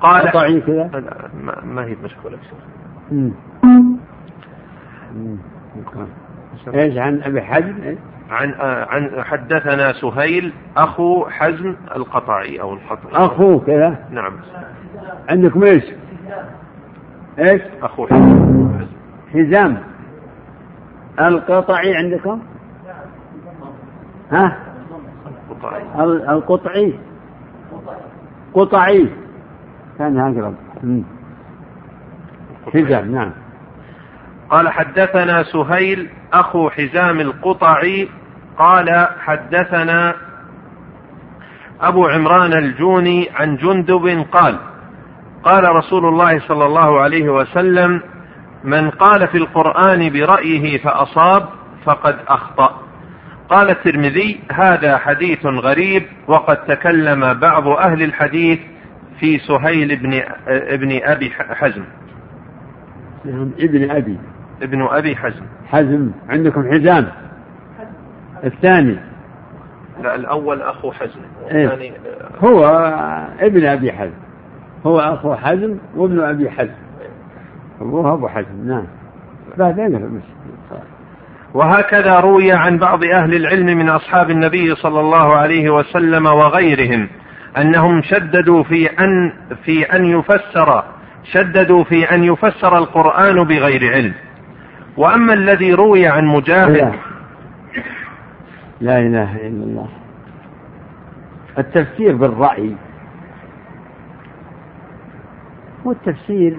قال 0.00 0.28
قطعي 0.28 0.60
كذا؟ 0.60 1.02
ما 1.64 1.84
هي 1.84 1.96
مشغولة 2.04 2.38
إيش 6.74 6.98
عن 6.98 7.22
أبي 7.22 7.42
حزم؟ 7.42 7.96
عن 8.30 8.54
عن 8.60 9.24
حدثنا 9.24 9.92
سهيل 9.92 10.52
أخو 10.76 11.26
حزم 11.26 11.74
القطعي 11.96 12.60
أو 12.60 12.72
القطعي 12.74 13.26
اخوه 13.26 13.58
كذا؟ 13.58 13.98
نعم. 14.10 14.32
عندكم 15.28 15.62
إيش؟ 15.62 15.84
إيش؟ 17.38 17.62
أخو 17.82 18.06
حزم. 18.06 18.86
حزام. 19.34 19.78
القطعي 21.20 21.96
عندكم؟ 21.96 22.42
ها؟ 24.32 24.56
القطعي 25.50 25.82
القطعي. 26.28 26.94
قطعي. 28.54 29.10
كان 29.98 30.18
أقرب 30.18 30.54
حزام 32.74 33.12
نعم. 33.12 33.32
قال 34.50 34.68
حدثنا 34.68 35.42
سهيل 35.42 36.08
أخو 36.32 36.70
حزام 36.70 37.20
القطعي 37.20 38.08
قال 38.58 39.08
حدثنا 39.20 40.14
أبو 41.80 42.06
عمران 42.06 42.52
الجوني 42.52 43.30
عن 43.34 43.56
جندب 43.56 44.26
قال 44.32 44.58
قال 45.44 45.64
رسول 45.64 46.06
الله 46.06 46.38
صلى 46.38 46.66
الله 46.66 47.00
عليه 47.00 47.28
وسلم 47.28 48.02
من 48.64 48.90
قال 48.90 49.28
في 49.28 49.38
القرآن 49.38 50.10
برأيه 50.12 50.78
فأصاب 50.78 51.48
فقد 51.84 52.16
أخطأ. 52.28 52.82
قال 53.48 53.70
الترمذي 53.70 54.40
هذا 54.52 54.98
حديث 54.98 55.46
غريب 55.46 56.02
وقد 56.28 56.56
تكلم 56.56 57.34
بعض 57.34 57.68
أهل 57.68 58.02
الحديث 58.02 58.58
في 59.20 59.38
سهيل 59.38 59.96
بن 59.96 60.22
ابن 60.48 61.00
أبي 61.02 61.30
حزم. 61.30 61.84
نعم 63.24 63.50
ابن 63.58 63.90
أبي. 63.90 64.18
ابن 64.62 64.82
أبي 64.82 65.16
حزم. 65.16 65.44
حزم. 65.68 66.10
عندكم 66.28 66.72
حزام. 66.72 67.06
الثاني. 68.44 68.96
لا 70.02 70.14
الأول 70.14 70.62
أخو 70.62 70.92
حزم. 70.92 71.20
إيه؟ 71.50 71.92
هو 72.44 72.64
ابن 73.40 73.66
أبي 73.66 73.92
حزم. 73.92 74.18
هو 74.86 75.00
أخو 75.00 75.34
حزم 75.34 75.76
وابن 75.96 76.20
أبي 76.20 76.50
حزم. 76.50 76.86
أبوه 77.80 78.12
أبو 78.12 78.28
حزم 78.28 78.68
نعم. 78.68 78.86
بعدين 79.56 80.22
وهكذا 81.54 82.20
روي 82.20 82.52
عن 82.52 82.78
بعض 82.78 83.04
أهل 83.04 83.34
العلم 83.34 83.66
من 83.66 83.88
أصحاب 83.88 84.30
النبي 84.30 84.74
صلى 84.74 85.00
الله 85.00 85.36
عليه 85.36 85.70
وسلم 85.70 86.26
وغيرهم 86.26 87.08
أنهم 87.58 88.02
شددوا 88.02 88.62
في 88.62 88.86
أن 88.86 89.32
في 89.64 89.82
أن 89.82 90.04
يفسر 90.04 90.84
شددوا 91.32 91.84
في 91.84 92.04
أن 92.04 92.24
يفسر 92.24 92.78
القرآن 92.78 93.44
بغير 93.44 93.92
علم. 93.92 94.14
وأما 94.96 95.32
الذي 95.32 95.74
روي 95.74 96.06
عن 96.06 96.26
مجاهد 96.26 96.92
لا. 98.80 98.98
إله 98.98 99.36
إلا 99.36 99.64
الله. 99.64 99.88
التفسير 101.58 102.16
بالرأي. 102.16 102.76
والتفسير 105.84 106.56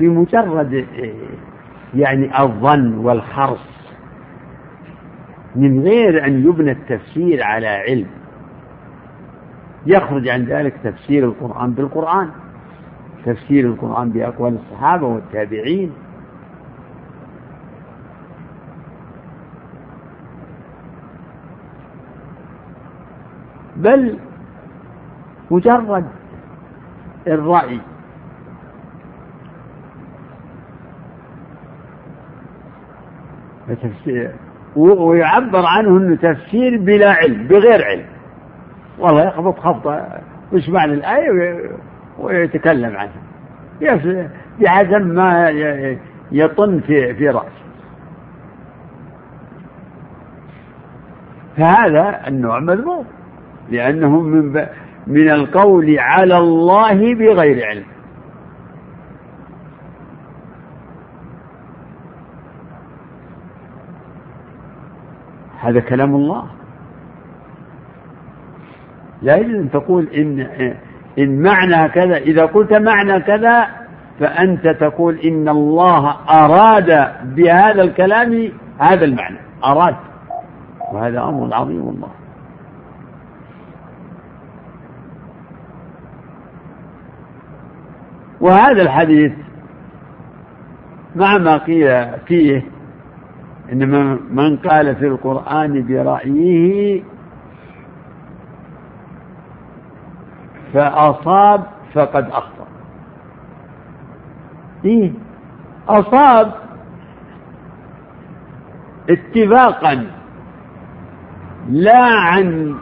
بمجرد 0.00 0.86
يعني 1.94 2.42
الظن 2.42 2.94
والخرص. 2.94 3.94
من 5.56 5.80
غير 5.82 6.26
أن 6.26 6.48
يبنى 6.48 6.70
التفسير 6.70 7.42
على 7.42 7.68
علم. 7.68 8.06
يخرج 9.86 10.28
عن 10.28 10.44
ذلك 10.44 10.74
تفسير 10.84 11.24
القرآن 11.24 11.70
بالقرآن. 11.70 12.30
تفسير 13.24 13.66
القرآن 13.66 14.10
بأقوال 14.10 14.54
الصحابة 14.54 15.06
والتابعين. 15.06 15.92
بل 23.76 24.18
مجرد 25.50 26.06
الرأي. 27.26 27.80
ويعبر 34.76 35.66
عنه 35.66 35.88
إنه 35.88 36.16
تفسير 36.16 36.78
بلا 36.78 37.12
علم 37.12 37.46
بغير 37.46 37.84
علم. 37.84 38.06
والله 38.98 39.24
يخبط 39.24 39.58
خبطة 39.58 40.20
وش 40.52 40.68
معنى 40.68 40.92
الايه 40.92 41.60
ويتكلم 42.18 42.96
عنها. 42.96 43.22
بحسب 44.60 45.06
ما 45.06 45.50
يطن 46.32 46.80
في 46.80 47.14
في 47.14 47.28
رأسه. 47.28 47.64
فهذا 51.56 52.28
النوع 52.28 52.60
مذموم. 52.60 53.06
لأنه 53.70 54.20
من 54.20 54.66
من 55.06 55.30
القول 55.30 55.98
على 55.98 56.38
الله 56.38 57.14
بغير 57.14 57.66
علم. 57.66 57.84
هذا 65.60 65.80
كلام 65.80 66.14
الله. 66.14 66.44
لا 69.22 69.36
يجوز 69.36 69.54
أن 69.54 69.70
تقول 69.70 70.08
إن 70.08 70.40
إن 71.18 71.42
معنى 71.42 71.88
كذا 71.88 72.16
إذا 72.16 72.46
قلت 72.46 72.72
معنى 72.72 73.20
كذا 73.20 73.66
فأنت 74.20 74.68
تقول 74.68 75.18
إن 75.18 75.48
الله 75.48 76.16
أراد 76.30 77.08
بهذا 77.24 77.82
الكلام 77.82 78.52
هذا 78.78 79.04
المعنى. 79.04 79.38
أراد. 79.64 79.96
وهذا 80.92 81.22
أمر 81.22 81.54
عظيم 81.54 81.88
الله 81.88 82.23
وهذا 88.44 88.82
الحديث 88.82 89.32
مع 91.16 91.38
ما 91.38 91.56
قيل 91.56 92.18
فيه 92.26 92.62
إن 93.72 93.88
من 94.30 94.56
قال 94.56 94.96
في 94.96 95.06
القرآن 95.06 95.86
برأيه 95.86 97.02
فأصاب 100.74 101.64
فقد 101.94 102.30
أخطأ. 102.30 102.66
إيه؟ 104.84 105.12
أصاب 105.88 106.52
اتفاقا 109.10 110.06
لا 111.68 112.04
عن 112.04 112.74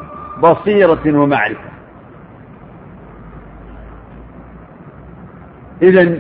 بصيرة 0.43 1.19
ومعرفة. 1.19 1.72
إذا 5.83 6.19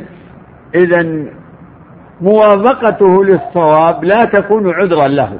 إذا 0.74 1.24
موافقته 2.20 3.24
للصواب 3.24 4.04
لا 4.04 4.24
تكون 4.24 4.70
عذرا 4.70 5.08
له. 5.08 5.38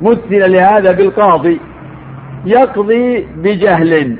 مثل 0.00 0.52
لهذا 0.52 0.92
بالقاضي. 0.92 1.60
يقضي 2.44 3.28
بجهل. 3.36 4.18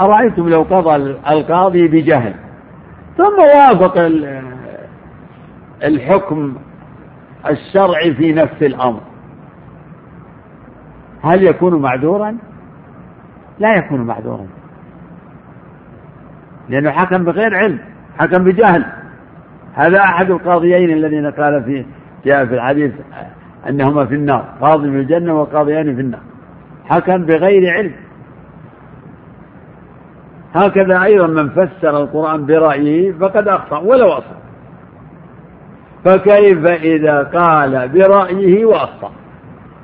أرأيتم 0.00 0.48
لو 0.48 0.62
قضى 0.62 0.96
القاضي 1.30 1.88
بجهل. 1.88 2.34
ثم 3.16 3.38
وافق 3.38 4.10
الحكم 5.84 6.54
الشرعي 7.50 8.14
في 8.14 8.32
نفس 8.32 8.62
الأمر. 8.62 9.00
هل 11.22 11.42
يكون 11.42 11.82
معذورا؟ 11.82 12.36
لا 13.58 13.76
يكون 13.76 14.00
معذورا. 14.00 14.46
لأنه 16.68 16.90
حكم 16.90 17.24
بغير 17.24 17.56
علم 17.56 17.78
حكم 18.18 18.44
بجهل. 18.44 18.84
هذا 19.74 20.00
أحد 20.00 20.30
القاضيين 20.30 20.90
الذين 20.90 21.30
قال 21.30 21.64
فيه 21.64 21.86
جاء 22.24 22.46
في 22.46 22.54
الحديث 22.54 22.92
أنهما 23.68 24.06
في 24.06 24.14
النار 24.14 24.44
قاضي 24.60 24.90
في 24.90 24.96
الجنة 24.96 25.40
وقاضيان 25.40 25.94
في 25.94 26.00
النار. 26.00 26.20
حكم 26.84 27.24
بغير 27.24 27.70
علم. 27.70 27.92
هكذا 30.54 31.02
أيضا 31.02 31.26
من 31.26 31.48
فسر 31.48 32.02
القرآن 32.02 32.46
برأيه 32.46 33.12
فقد 33.12 33.48
أخطأ 33.48 33.78
ولو 33.78 34.08
أصاب 34.08 34.38
فكيف 36.04 36.66
إذا 36.66 37.22
قال 37.22 37.88
برأيه 37.88 38.64
وأخطأ؟ 38.64 39.12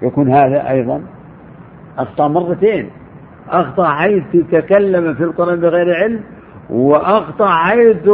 يكون 0.03 0.33
هذا 0.33 0.71
أيضا 0.71 1.03
أخطأ 1.99 2.29
مرتين. 2.29 2.91
أخطأ 3.51 3.89
حيث 3.89 4.25
تكلم 4.53 5.15
في 5.15 5.25
القرآن 5.25 5.61
بغير 5.61 5.95
علم 5.95 6.21
وأخطأ 6.71 7.49
حيث 7.51 8.09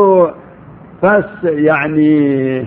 فس 1.02 1.44
يعني 1.44 2.66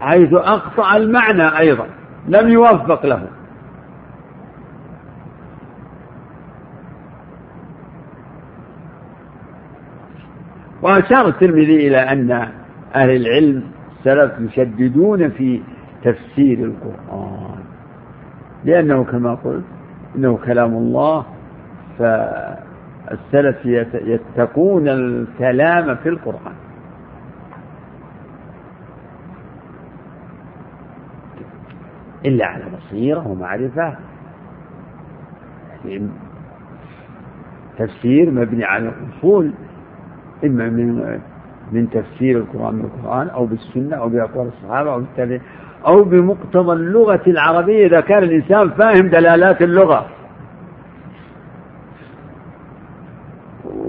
حيث 0.00 0.32
أخطأ 0.34 0.96
المعنى 0.96 1.58
أيضا 1.58 1.86
لم 2.28 2.48
يوفق 2.48 3.06
له. 3.06 3.28
وأشار 10.82 11.28
الترمذي 11.28 11.88
إلى 11.88 11.96
أن 11.98 12.30
أهل 12.94 13.10
العلم 13.16 13.62
السلف 13.98 14.32
يشددون 14.40 15.30
في 15.30 15.60
تفسير 16.04 16.58
القرآن 16.58 17.60
لأنه 18.64 19.04
كما 19.04 19.34
قلت 19.34 19.64
إنه 20.16 20.38
كلام 20.44 20.74
الله 20.74 21.24
فالسلف 23.10 23.66
يتقون 23.94 24.88
الكلام 24.88 25.96
في 25.96 26.08
القرآن. 26.08 26.54
إلا 32.26 32.46
على 32.46 32.64
بصيرة 32.76 33.28
ومعرفة. 33.28 33.96
يعني 35.84 36.08
تفسير 37.78 38.30
مبني 38.30 38.64
على 38.64 38.88
الأصول 38.88 39.52
إما 40.44 40.68
من 40.68 41.18
من 41.72 41.90
تفسير 41.90 42.38
القرآن 42.38 42.82
بالقرآن 42.82 43.28
أو 43.28 43.46
بالسنة 43.46 43.96
أو 43.96 44.08
بأقوال 44.08 44.46
الصحابة 44.46 44.92
أو 44.92 45.00
بالتابعين 45.00 45.40
أو 45.86 46.04
بمقتضى 46.04 46.72
اللغة 46.72 47.22
العربية. 47.26 47.86
إذا 47.86 48.00
كان 48.00 48.22
الإنسان 48.22 48.70
فاهم 48.70 49.08
دلالات 49.08 49.62
اللغة 49.62 50.06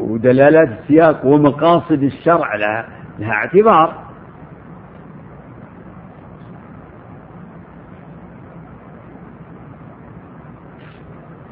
ودلالات 0.02 0.68
السياق 0.68 1.26
ومقاصد 1.26 2.04
الشرع 2.04 2.56
لها, 2.56 2.88
لها 3.20 3.32
اعتبار. 3.32 3.94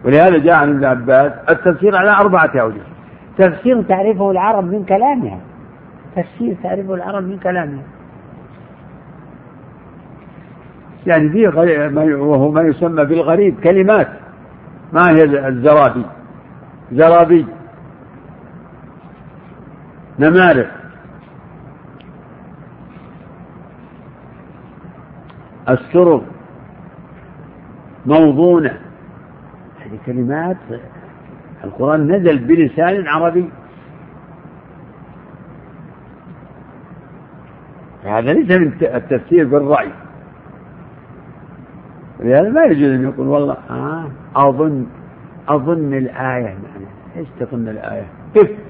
ولهذا 0.06 0.38
جاء 0.38 0.56
عن 0.56 0.70
ابن 0.70 0.86
عباس 0.86 1.32
التفسير 1.50 1.96
على 1.96 2.12
أربعة 2.12 2.52
أوجه. 2.56 2.82
تفسير 3.38 3.82
تعرفه 3.82 4.32
العرب 4.32 4.64
من 4.64 4.86
كلامها. 4.86 5.40
تفسير 6.16 6.58
تعرفه 6.64 6.94
العرب 6.94 7.24
من 7.24 7.38
كلامها. 7.38 7.84
يعني 11.06 11.30
فيه 11.30 11.48
وهو 12.16 12.52
ما 12.52 12.62
يسمى 12.62 13.06
بالغريب 13.06 13.60
كلمات. 13.60 14.08
ما 14.94 15.10
هي 15.10 15.48
الزرابي؟ 15.48 16.06
زرابي. 16.92 17.46
نمارق 20.20 20.72
السرر 25.70 26.24
موضونة 28.06 28.78
هذه 29.80 30.00
كلمات 30.06 30.58
القرآن 31.64 32.12
نزل 32.12 32.38
بلسان 32.40 33.08
عربي 33.08 33.50
هذا 38.04 38.34
ليس 38.34 38.52
من 38.52 38.74
التفسير 38.82 39.48
بالرأي 39.48 39.92
لهذا 42.20 42.50
ما 42.50 42.64
يجوز 42.64 42.90
أن 42.90 43.04
يقول 43.04 43.28
والله 43.28 43.58
آه 43.70 44.12
أظن 44.36 44.86
أظن 45.48 45.94
الآية 45.94 46.46
يعني 46.46 46.58
إيش 47.16 47.28
تظن 47.40 47.68
الآية؟ 47.68 48.06
كيف؟ 48.34 48.69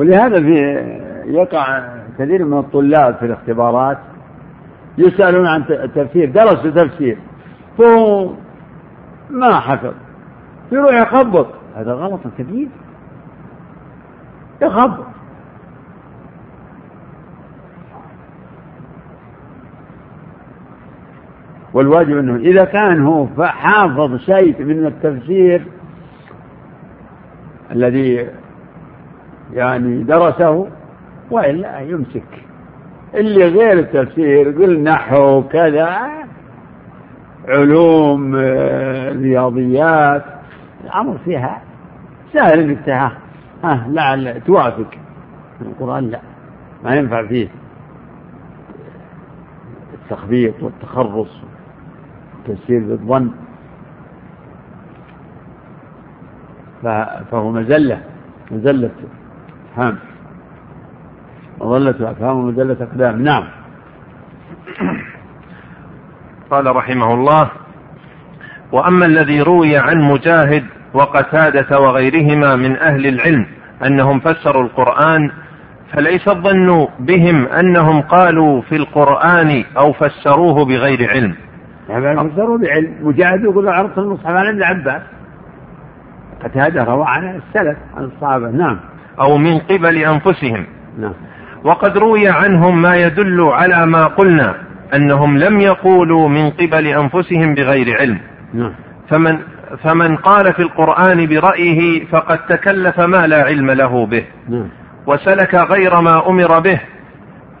ولهذا 0.00 0.40
في 0.40 0.54
يقع 1.26 1.88
كثير 2.18 2.44
من 2.44 2.58
الطلاب 2.58 3.14
في 3.14 3.26
الاختبارات 3.26 3.98
يسألون 4.98 5.46
عن 5.46 5.64
تفسير 5.94 6.30
درسوا 6.30 6.70
تفسير. 6.70 7.18
فهو 7.78 8.30
ما 9.30 9.60
حفظ 9.60 9.92
يروح 10.72 10.94
يخبط. 10.94 11.46
هذا 11.76 11.92
غلط 11.92 12.20
كبير. 12.38 12.68
يخبط. 14.62 15.06
والواجب 21.74 22.18
أنه 22.18 22.36
إذا 22.36 22.64
كان 22.64 23.02
هو 23.02 23.26
حافظ 23.42 24.16
شيء 24.16 24.64
من 24.64 24.86
التفسير 24.86 25.66
الذي 27.70 28.28
يعني 29.54 30.02
درسه 30.02 30.68
وإلا 31.30 31.80
يمسك. 31.80 32.44
اللي 33.14 33.48
غير 33.48 33.78
التفسير 33.78 34.50
يقول 34.50 34.80
نحو 34.80 35.42
كذا 35.42 36.08
علوم 37.48 38.36
آه، 38.36 39.12
رياضيات 39.12 40.24
الأمر 40.84 41.18
فيها 41.24 41.62
سهل 42.32 42.60
إنك 42.60 42.88
ها 42.88 43.86
لعل 43.88 44.40
توافق. 44.46 44.90
القرآن 45.60 46.10
لا 46.10 46.20
ما 46.84 46.94
ينفع 46.94 47.26
فيه. 47.26 47.48
التخبيط 49.94 50.62
والتخرص 50.62 51.42
والتفسير 52.36 52.80
بالظن 52.80 53.30
فهو 57.30 57.50
مزلة 57.50 58.00
مزلة. 58.50 58.90
أفهام. 59.72 59.96
مظلة 61.60 62.10
أفهام 62.10 62.36
ومزلة 62.36 62.76
أقدام. 62.80 63.22
نعم. 63.22 63.44
قال 66.50 66.76
رحمه 66.76 67.14
الله 67.14 67.50
وأما 68.72 69.06
الذي 69.06 69.42
روي 69.42 69.78
عن 69.78 70.00
مجاهد 70.00 70.64
وقتادة 70.94 71.80
وغيرهما 71.80 72.56
من 72.56 72.76
أهل 72.76 73.06
العلم 73.06 73.46
أنهم 73.86 74.20
فسروا 74.20 74.62
القرآن 74.62 75.30
فليس 75.92 76.28
الظن 76.28 76.88
بهم 76.98 77.46
أنهم 77.46 78.00
قالوا 78.00 78.62
في 78.62 78.76
القرآن 78.76 79.64
أو 79.76 79.92
فسروه 79.92 80.64
بغير 80.64 81.10
علم. 81.10 81.34
يعني 81.88 82.30
فسروا 82.30 82.58
بعلم. 82.58 82.94
مجاهد 83.02 83.44
يقول 83.44 83.68
عرضت 83.68 83.98
المصحف 83.98 84.26
عن 84.26 84.46
ابن 84.46 84.62
عباس. 84.62 85.02
قتادة 86.44 86.84
روى 86.84 87.04
عن 87.08 87.28
السلف 87.36 87.78
عن 87.96 88.04
الصحابة. 88.04 88.50
نعم. 88.50 88.80
أو 89.20 89.36
من 89.36 89.58
قبل 89.58 89.96
أنفسهم. 89.96 90.66
نعم. 90.98 91.14
وقد 91.64 91.98
روي 91.98 92.28
عنهم 92.28 92.82
ما 92.82 92.96
يدل 92.96 93.40
على 93.40 93.86
ما 93.86 94.06
قلنا 94.06 94.54
أنهم 94.94 95.38
لم 95.38 95.60
يقولوا 95.60 96.28
من 96.28 96.50
قبل 96.50 96.86
أنفسهم 96.86 97.54
بغير 97.54 97.96
علم. 98.00 98.18
نعم. 98.54 98.72
فمن 99.08 99.38
فمن 99.84 100.16
قال 100.16 100.52
في 100.52 100.62
القرآن 100.62 101.26
برأيه 101.26 102.04
فقد 102.04 102.38
تكلف 102.38 103.00
ما 103.00 103.26
لا 103.26 103.42
علم 103.42 103.70
له 103.70 104.06
به. 104.06 104.24
نعم. 104.48 104.68
وسلك 105.06 105.54
غير 105.54 106.00
ما 106.00 106.28
أمر 106.28 106.58
به. 106.60 106.80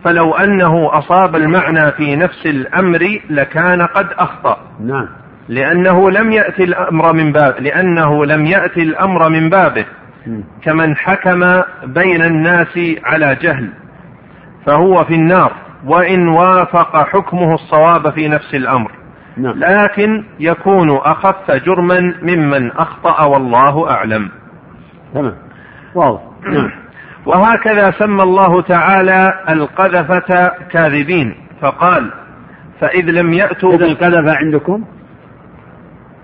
فلو 0.04 0.34
أنه 0.34 0.98
أصاب 0.98 1.36
المعنى 1.36 1.92
في 1.92 2.16
نفس 2.16 2.46
الأمر 2.46 3.20
لكان 3.30 3.82
قد 3.82 4.06
أخطأ. 4.18 4.56
نعم. 4.80 5.08
لأنه 5.48 6.10
لم 6.10 6.32
يأتي 6.32 6.64
الأمر 6.64 7.12
من 7.12 7.32
باب 7.32 7.54
لأنه 7.60 8.24
لم 8.24 8.46
يأتي 8.46 8.82
الأمر 8.82 9.28
من 9.28 9.50
بابه. 9.50 9.84
كمن 10.62 10.96
حكم 10.96 11.62
بين 11.84 12.22
الناس 12.22 12.80
على 13.04 13.34
جهل 13.42 13.70
فهو 14.66 15.04
في 15.04 15.14
النار 15.14 15.52
وإن 15.84 16.28
وافق 16.28 16.96
حكمه 16.96 17.54
الصواب 17.54 18.10
في 18.10 18.28
نفس 18.28 18.54
الأمر 18.54 18.92
نعم. 19.36 19.58
لكن 19.58 20.24
يكون 20.40 20.96
أخف 20.96 21.50
جرما 21.50 22.14
ممن 22.22 22.70
أخطأ 22.70 23.24
والله 23.24 23.90
أعلم 23.90 24.28
تمام 25.14 25.34
واضح 25.94 26.20
نعم. 26.42 26.70
وهكذا 27.26 27.90
سمى 27.90 28.22
الله 28.22 28.62
تعالى 28.62 29.44
القذفة 29.48 30.50
كاذبين 30.70 31.34
فقال 31.60 32.10
فإذ 32.80 33.10
لم 33.10 33.32
يأتوا 33.32 33.74
إذا 33.74 33.86
القذفة 33.86 34.36
عندكم 34.36 34.84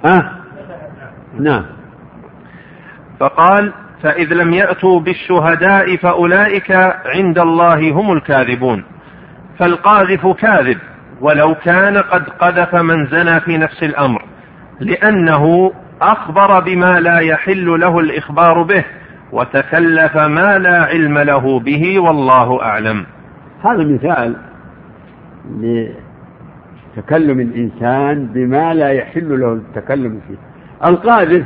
ها 0.05 0.19
أه؟ 0.19 0.31
نعم 1.41 1.65
فقال 3.21 3.73
فإذ 4.07 4.35
لم 4.35 4.53
يأتوا 4.53 5.01
بالشهداء 5.01 5.97
فأولئك 5.97 6.71
عند 7.07 7.39
الله 7.39 7.91
هم 7.93 8.13
الكاذبون. 8.13 8.85
فالقاذف 9.59 10.27
كاذب 10.27 10.79
ولو 11.21 11.55
كان 11.55 11.97
قد 11.97 12.29
قذف 12.29 12.75
من 12.75 13.07
زنى 13.07 13.41
في 13.41 13.59
نفس 13.59 13.83
الأمر 13.83 14.23
لأنه 14.81 15.73
أخبر 16.03 16.61
بما 16.61 17.01
لا 17.01 17.19
يحل 17.19 17.81
له 17.81 17.99
الإخبار 17.99 18.63
به 18.63 18.85
وتكلف 19.33 20.17
ما 20.17 20.59
لا 20.59 20.83
علم 20.83 21.19
له 21.19 21.61
به 21.61 21.99
والله 21.99 22.63
أعلم. 22.63 23.07
هذا 23.65 23.85
مثال 23.85 24.37
لتكلم 26.97 27.41
الإنسان 27.41 28.27
بما 28.27 28.75
لا 28.75 28.89
يحل 28.89 29.41
له 29.41 29.53
التكلم 29.53 30.21
فيه. 30.29 30.37
القاذف 30.89 31.45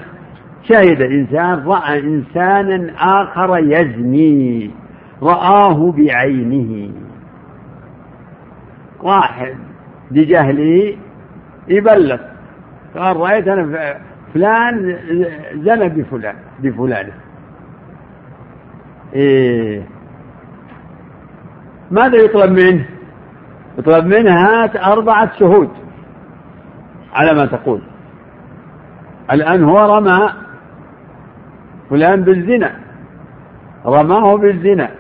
شهد 0.71 1.03
انسان 1.03 1.67
رأى 1.67 2.01
إنسانا 2.01 2.93
آخر 2.99 3.59
يزني 3.59 4.71
رآه 5.23 5.93
بعينه. 5.93 6.93
واحد 9.03 9.55
بجهله 10.11 10.97
يبلغ 11.69 12.19
قال 12.97 13.17
رأيت 13.17 13.49
أنا 13.49 13.97
فلان 14.35 14.99
زنى 15.55 15.89
بفلان 15.89 16.35
بفلانة. 16.61 17.13
إيه. 19.15 19.83
ماذا 21.91 22.17
يطلب 22.17 22.51
منه؟ 22.51 22.85
يطلب 23.79 24.07
منه 24.07 24.31
هات 24.31 24.77
أربعة 24.77 25.39
شهود 25.39 25.71
على 27.15 27.35
ما 27.35 27.47
تقول. 27.47 27.83
الآن 29.33 29.65
هو 29.65 29.97
رمى 29.97 30.31
فلان 31.91 32.23
بالزنا. 32.23 32.71
رماه 33.87 34.37
بالزنا. 34.37 34.91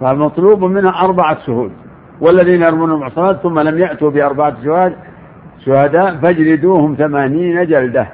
فمطلوب 0.00 0.64
منه 0.64 1.04
أربعة 1.04 1.38
شهود. 1.46 1.72
والذين 2.20 2.62
يرمون 2.62 2.90
المحصنات 2.92 3.36
ثم 3.36 3.58
لم 3.58 3.78
يأتوا 3.78 4.10
بأربعة 4.10 4.64
شهاد 4.64 4.96
شهداء 5.64 6.16
فاجلدوهم 6.16 6.94
ثمانين 6.94 7.66
جلدة. 7.66 8.06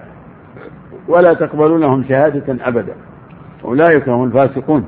ولا 1.08 1.34
تقبلوا 1.34 1.78
لهم 1.78 2.04
شهادة 2.08 2.68
أبدا. 2.68 2.94
أولئك 3.64 4.08
هم 4.08 4.24
الفاسقون. 4.24 4.84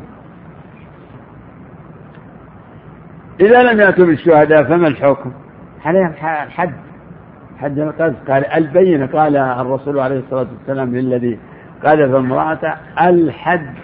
إذا 3.40 3.62
لم 3.62 3.80
يأتوا 3.80 4.06
بالشهداء 4.06 4.64
فما 4.64 4.88
الحكم؟ 4.88 5.32
عليهم 5.84 6.06
الحد 6.06 6.72
حد. 7.58 7.78
القذف 7.78 8.30
قال 8.30 8.46
البينة 8.46 9.06
قال 9.06 9.36
الرسول 9.36 9.98
عليه 9.98 10.18
الصلاة 10.18 10.46
والسلام 10.58 10.96
للذي 10.96 11.38
قذف 11.84 12.14
امرأته 12.14 12.74
الحد 13.00 13.74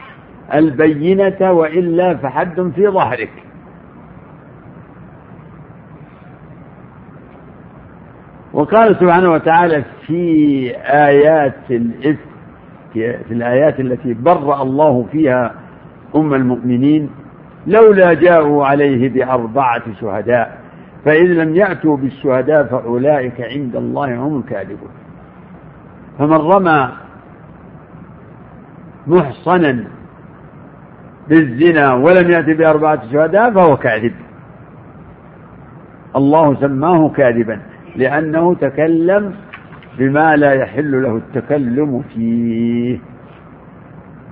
البينة 0.55 1.53
وإلا 1.53 2.16
فحد 2.16 2.72
في 2.74 2.88
ظهرك. 2.88 3.31
وقال 8.53 8.96
سبحانه 8.96 9.31
وتعالى 9.31 9.85
في 10.07 10.72
آيات 10.85 11.55
في 12.92 13.31
الآيات 13.31 13.81
التي 13.81 14.14
برأ 14.14 14.62
الله 14.62 15.07
فيها 15.12 15.55
أم 16.16 16.35
المؤمنين 16.35 17.11
لولا 17.66 18.14
جاءوا 18.14 18.66
عليه 18.66 19.09
بأربعة 19.09 19.83
شهداء 20.00 20.59
فإن 21.05 21.26
لم 21.26 21.57
يأتوا 21.57 21.96
بالشهداء 21.96 22.64
فأولئك 22.64 23.40
عند 23.40 23.76
الله 23.76 24.16
هم 24.16 24.38
الكاذبون. 24.38 24.90
فمن 26.18 26.33
رمى 26.33 26.88
محصنا 29.11 29.85
بالزنا 31.29 31.94
ولم 31.94 32.31
يأتي 32.31 32.55
بأربعة 32.55 33.12
شهداء 33.12 33.51
فهو 33.55 33.77
كاذب. 33.77 34.12
الله 36.16 36.55
سماه 36.61 37.09
كاذبا 37.09 37.61
لأنه 37.96 38.55
تكلم 38.55 39.35
بما 39.99 40.37
لا 40.37 40.53
يحل 40.53 41.03
له 41.03 41.16
التكلم 41.16 42.03
فيه. 42.14 42.99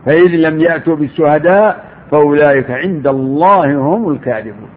فإذ 0.06 0.30
لم 0.36 0.60
يأتوا 0.60 0.96
بالشهداء 0.96 1.84
فأولئك 2.10 2.70
عند 2.70 3.06
الله 3.06 3.76
هم 3.76 4.12
الكاذبون. 4.12 4.70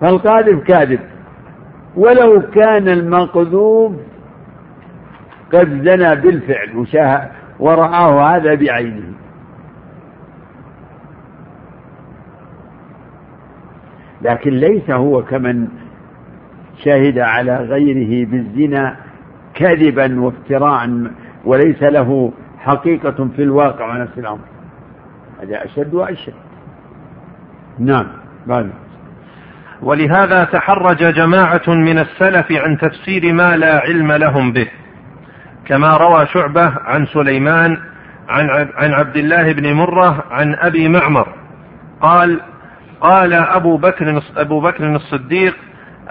فالقاذف 0.00 0.62
كاذب. 0.62 1.00
ولو 1.96 2.42
كان 2.54 2.88
المقذوب 2.88 3.96
قد 5.52 5.68
زنى 5.68 6.16
بالفعل 6.16 6.76
وشاهد 6.76 7.28
ورآه 7.58 8.36
هذا 8.36 8.54
بعينه. 8.54 9.12
لكن 14.22 14.50
ليس 14.50 14.90
هو 14.90 15.22
كمن 15.22 15.68
شهد 16.84 17.18
على 17.18 17.56
غيره 17.56 18.30
بالزنا 18.30 18.96
كذبا 19.54 20.20
وافتراء 20.20 21.10
وليس 21.44 21.82
له 21.82 22.32
حقيقة 22.58 23.28
في 23.36 23.42
الواقع 23.42 23.94
ونفس 23.94 24.18
الأمر. 24.18 24.44
هذا 25.42 25.64
أشد 25.64 25.94
وأشد. 25.94 26.34
نعم 27.78 28.06
بعد. 28.46 28.70
ولهذا 29.82 30.44
تحرج 30.44 31.14
جماعة 31.14 31.68
من 31.68 31.98
السلف 31.98 32.52
عن 32.52 32.78
تفسير 32.78 33.32
ما 33.32 33.56
لا 33.56 33.80
علم 33.80 34.12
لهم 34.12 34.52
به. 34.52 34.68
كما 35.66 35.96
روى 35.96 36.26
شعبة 36.26 36.72
عن 36.84 37.06
سليمان 37.06 37.78
عن 38.28 38.68
عن 38.74 38.92
عبد 38.92 39.16
الله 39.16 39.52
بن 39.52 39.72
مرة 39.72 40.24
عن 40.30 40.54
أبي 40.54 40.88
معمر. 40.88 41.28
قال 42.00 42.40
قال 43.00 43.32
أبو 43.32 43.76
بكر 43.76 44.22
أبو 44.36 44.60
بكر 44.60 44.96
الصديق 44.96 45.56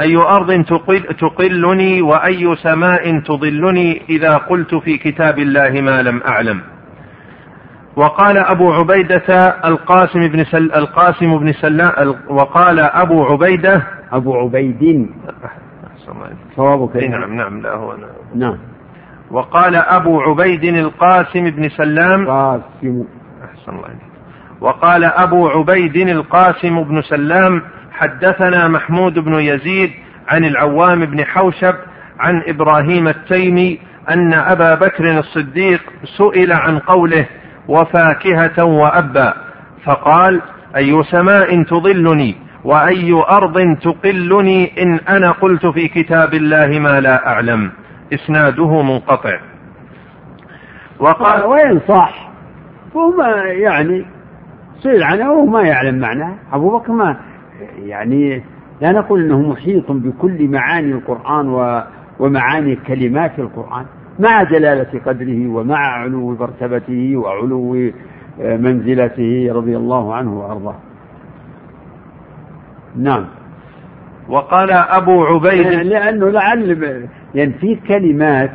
أي 0.02 0.16
أرض 0.16 0.64
تقل 0.66 1.04
تقلني 1.04 2.02
وأي 2.02 2.56
سماء 2.56 3.20
تضلني 3.20 4.02
إذا 4.10 4.38
قلت 4.38 4.76
في 4.76 4.98
كتاب 4.98 5.40
الله 5.40 5.82
ما 5.82 6.02
لم 6.02 6.22
أعلم. 6.28 6.62
وقال 7.96 8.38
أبو 8.38 8.74
عبيدة 8.74 9.48
القاسم 9.66 10.28
بن 10.28 10.44
سل 10.44 10.72
القاسم 10.76 11.38
بن 11.40 11.54
سلام 11.54 12.16
وقال 12.30 12.80
أبو 12.80 13.24
عبيدة 13.26 13.84
أبو 14.12 14.38
عبيد. 14.38 15.10
صوابك. 16.56 16.96
نعم 16.96 17.36
نعم 17.36 17.62
لا 17.62 17.74
هو 17.74 17.96
نعم, 17.96 18.10
نعم. 18.36 18.58
وقال 19.32 19.76
أبو 19.76 20.22
عبيد 20.22 20.64
القاسم 20.64 21.50
بن 21.50 21.70
سلام 21.70 22.28
قاسم. 22.28 23.04
أحسن 23.44 23.72
الله 23.72 23.90
وقال 24.62 25.04
أبو 25.04 25.48
عبيد 25.48 25.96
القاسم 25.96 26.84
بن 26.84 27.02
سلام 27.02 27.62
حدثنا 27.92 28.68
محمود 28.68 29.20
بن 29.20 29.34
يزيد 29.34 29.92
عن 30.28 30.46
العوام 30.46 31.06
بن 31.06 31.26
حوشب 31.26 31.76
عن 32.20 32.44
إبراهيم 32.48 33.08
التيمي 33.08 33.80
أن 34.10 34.34
أبا 34.34 34.76
بكر 34.76 35.20
الصديق 35.20 35.82
سئل 36.18 36.54
عن 36.54 36.80
قوله 36.80 37.26
وفاكهة 37.68 38.64
وأبا. 38.64 39.34
فقال 39.84 40.42
أي 40.76 41.04
سماء 41.04 41.64
تضلني 41.64 42.36
وأي 42.64 43.14
أرض 43.14 43.78
تقلني 43.82 44.84
إن 44.84 45.00
أنا 45.10 45.32
قلت 45.32 45.66
في 45.66 45.88
كتاب 45.88 46.34
الله 46.34 46.80
ما 46.80 47.00
لا 47.00 47.28
أعلم. 47.28 47.72
إسناده 48.14 48.82
منقطع. 48.82 49.40
وقال 51.00 51.44
وين 51.44 51.80
صح 51.88 52.32
هو 52.96 53.22
يعني 53.46 54.06
سئل 54.80 55.04
عنه 55.04 55.32
وهو 55.32 55.46
ما 55.46 55.62
يعلم 55.62 56.00
معناه. 56.00 56.36
أبو 56.54 56.78
بكر 56.78 56.92
ما 56.92 57.18
يعني 57.80 58.44
لا 58.82 58.92
نقول 58.92 59.22
أنه 59.22 59.40
محيط 59.50 59.92
بكل 59.92 60.48
معاني 60.48 60.92
القرآن 60.92 61.48
ومعاني 62.20 62.76
كلمات 62.76 63.40
القرآن. 63.40 63.86
مع 64.20 64.44
جلالة 64.44 65.00
قدره 65.06 65.48
ومع 65.48 65.78
علو 65.78 66.38
مرتبته 66.40 67.18
وعلو 67.18 67.92
منزلته 68.40 69.50
رضي 69.52 69.78
الله 69.78 70.16
عنه 70.16 70.40
وأرضاه. 70.40 70.76
نعم. 72.96 73.26
وقال 74.30 74.72
أبو 74.72 75.26
عبيد 75.26 75.68
لأنه 75.68 76.30
لعل 76.30 76.76
يعني 77.36 77.54
في 77.54 77.76
كلمات 77.76 78.52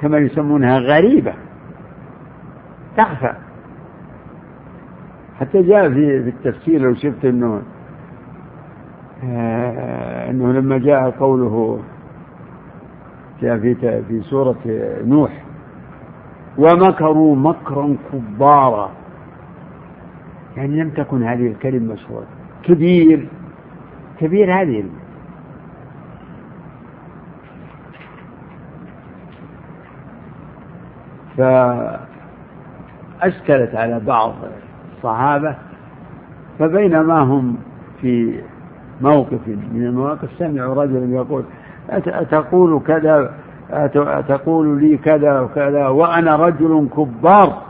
كما 0.00 0.18
يسمونها 0.18 0.78
غريبة 0.78 1.34
تخفى. 2.96 3.32
حتى 5.40 5.62
جاء 5.62 5.88
في 5.90 6.16
التفسير 6.16 6.80
لو 6.80 6.94
شفت 6.94 7.24
إنه 7.24 7.62
آه، 9.24 10.30
إنه 10.30 10.52
لما 10.52 10.78
جاء 10.78 11.10
قوله 11.10 11.80
جاء 13.42 13.58
في 13.58 13.74
في 14.08 14.20
سورة 14.22 14.56
نوح 15.04 15.44
ومكروا 16.58 17.36
مكرا 17.36 17.96
كبارا. 18.12 18.90
يعني 20.56 20.82
لم 20.82 20.90
تكن 20.90 21.22
هذه 21.22 21.46
الكلمة 21.46 21.92
مشهورة. 21.94 22.26
كبير 22.62 23.28
كبير 24.20 24.62
هذه 24.62 24.84
فأشكلت 31.36 32.00
على 33.74 34.00
بعض 34.00 34.34
الصحابة 34.96 35.56
فبينما 36.58 37.18
هم 37.18 37.56
في 38.00 38.40
موقف 39.00 39.48
من 39.48 39.86
المواقف 39.86 40.28
سمعوا 40.38 40.82
رجلا 40.82 41.14
يقول 41.14 41.44
أتقول 41.90 42.80
كذا 42.86 43.34
أتقول 43.70 44.80
لي 44.82 44.96
كذا 44.96 45.40
وكذا 45.40 45.86
وأنا 45.86 46.36
رجل 46.36 46.88
كبار. 46.96 47.62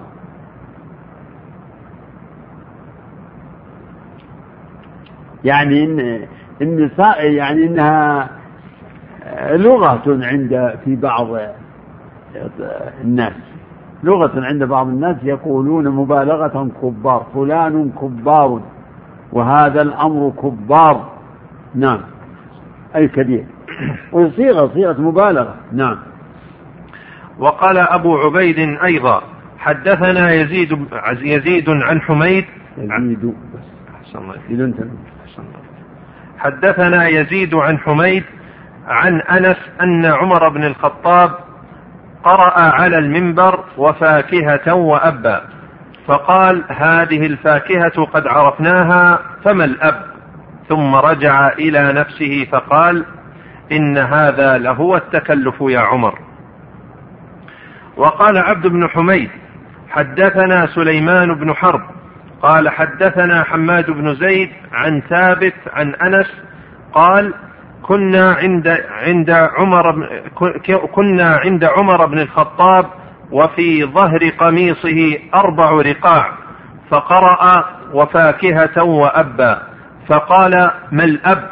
يعني 5.44 5.84
إن 5.84 6.26
إن 6.62 6.90
يعني 7.18 7.66
إنها 7.66 8.28
لغة 9.50 10.02
عند 10.06 10.74
في 10.84 10.96
بعض 10.96 11.28
الناس. 13.04 13.51
لغة 14.02 14.46
عند 14.46 14.64
بعض 14.64 14.86
الناس 14.86 15.16
يقولون 15.22 15.88
مبالغة 15.88 16.68
كبار 16.82 17.26
فلان 17.34 17.90
كبار 18.00 18.60
وهذا 19.32 19.82
الأمر 19.82 20.32
كبار. 20.42 21.12
نعم. 21.74 22.00
أي 22.96 23.08
كبير. 23.08 23.44
وصيغة 24.12 24.70
صيغة 24.74 25.00
مبالغة. 25.00 25.54
نعم. 25.72 25.98
وقال 27.38 27.78
أبو 27.78 28.16
عبيد 28.16 28.58
أيضا 28.84 29.22
حدثنا 29.58 30.32
يزيد 30.32 30.86
يزيد 31.22 31.70
عن 31.70 32.00
حميد. 32.00 32.44
يزيد. 32.78 33.34
أحسن 35.26 35.44
حدثنا 36.38 37.08
يزيد 37.08 37.54
عن 37.54 37.78
حميد 37.78 38.24
عن 38.86 39.20
أنس 39.20 39.56
أن 39.80 40.04
عمر 40.04 40.48
بن 40.48 40.64
الخطاب 40.64 41.30
قرأ 42.24 42.60
على 42.60 42.98
المنبر 42.98 43.64
وفاكهة 43.76 44.74
وأبا 44.74 45.44
فقال 46.06 46.64
هذه 46.68 47.26
الفاكهة 47.26 48.04
قد 48.04 48.26
عرفناها 48.26 49.18
فما 49.44 49.64
الأب؟ 49.64 50.12
ثم 50.68 50.94
رجع 50.94 51.48
إلى 51.48 51.92
نفسه 51.92 52.46
فقال 52.52 53.04
إن 53.72 53.98
هذا 53.98 54.58
لهو 54.58 54.96
التكلف 54.96 55.54
يا 55.60 55.80
عمر. 55.80 56.18
وقال 57.96 58.38
عبد 58.38 58.66
بن 58.66 58.88
حميد 58.88 59.30
حدثنا 59.90 60.66
سليمان 60.66 61.34
بن 61.34 61.54
حرب 61.54 61.82
قال 62.42 62.68
حدثنا 62.68 63.42
حماد 63.42 63.90
بن 63.90 64.14
زيد 64.14 64.50
عن 64.72 65.00
ثابت 65.00 65.54
عن 65.72 65.94
أنس 65.94 66.26
قال 66.92 67.34
كنا 67.82 68.32
عند 68.32 68.68
عند 68.90 69.30
عمر 69.30 70.08
كنا 70.94 71.36
عند 71.36 71.64
عمر 71.64 72.06
بن 72.06 72.18
الخطاب 72.18 72.86
وفي 73.32 73.84
ظهر 73.84 74.28
قميصه 74.38 75.18
أربع 75.34 75.70
رقاع 75.70 76.32
فقرأ 76.90 77.64
وفاكهة 77.92 78.82
وأبا 78.82 79.62
فقال 80.08 80.70
ما 80.92 81.04
الأب؟ 81.04 81.50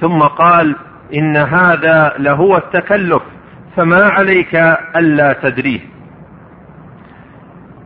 ثم 0.00 0.18
قال 0.22 0.76
إن 1.14 1.36
هذا 1.36 2.12
لهو 2.18 2.56
التكلف 2.56 3.22
فما 3.76 4.04
عليك 4.08 4.54
ألا 4.96 5.32
تدريه. 5.32 5.80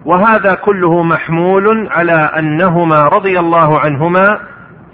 وهذا 0.05 0.55
كله 0.55 1.03
محمول 1.03 1.89
على 1.91 2.31
أنهما 2.39 3.03
رضي 3.03 3.39
الله 3.39 3.79
عنهما 3.81 4.41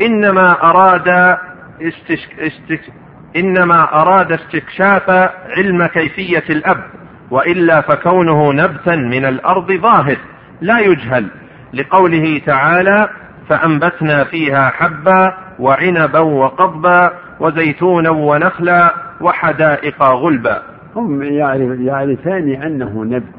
إنما 0.01 0.71
أراد 0.71 1.39
استش... 1.83 2.29
استش... 2.39 2.91
إنما 3.37 4.03
أراد 4.03 4.33
استكشاف 4.33 5.11
علم 5.57 5.87
كيفية 5.87 6.45
الأب 6.51 6.85
وإلا 7.31 7.81
فكونه 7.81 8.53
نبتا 8.53 8.97
من 8.97 9.25
الأرض 9.25 9.73
ظاهر 9.73 10.17
لا 10.61 10.79
يجهل. 10.79 11.27
لقوله 11.75 12.41
تعالى 12.47 13.09
فأنبتنا 13.49 14.25
فيها 14.25 14.69
حبا 14.69 15.35
وعنبا 15.59 16.19
وقضبا 16.19 17.13
وزيتونا 17.41 18.11
ونخلا 18.11 18.95
وحدائق 19.21 20.03
غلبا. 20.03 20.63
هم 20.97 21.23
يعرف 21.23 21.81
يعرفان 21.81 22.63
أنه 22.63 23.05
نبت 23.05 23.35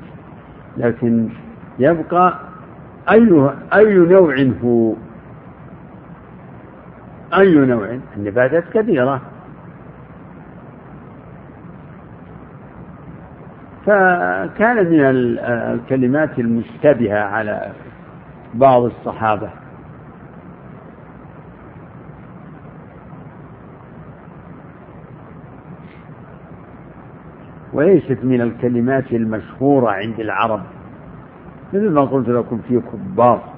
لكن 0.78 1.30
يبقى 1.80 2.40
أي 3.12 3.50
أي 3.74 3.94
نوع 3.94 4.36
هو؟ 4.64 4.96
أي 7.34 7.56
نوع؟ 7.56 8.00
النباتات 8.18 8.64
كثيرة. 8.74 9.22
فكان 13.86 14.76
من 14.76 15.00
الكلمات 15.40 16.40
المشتبهة 16.40 17.20
على 17.20 17.72
بعض 18.54 18.84
الصحابة. 18.84 19.50
وليست 27.74 28.18
من 28.24 28.42
الكلمات 28.42 29.12
المشهورة 29.12 29.92
عند 29.92 30.20
العرب 30.20 30.62
مثل 31.74 31.90
ما 31.90 32.02
قلت 32.02 32.30
لكم 32.30 32.62
في 32.68 32.82
كبار. 32.82 33.57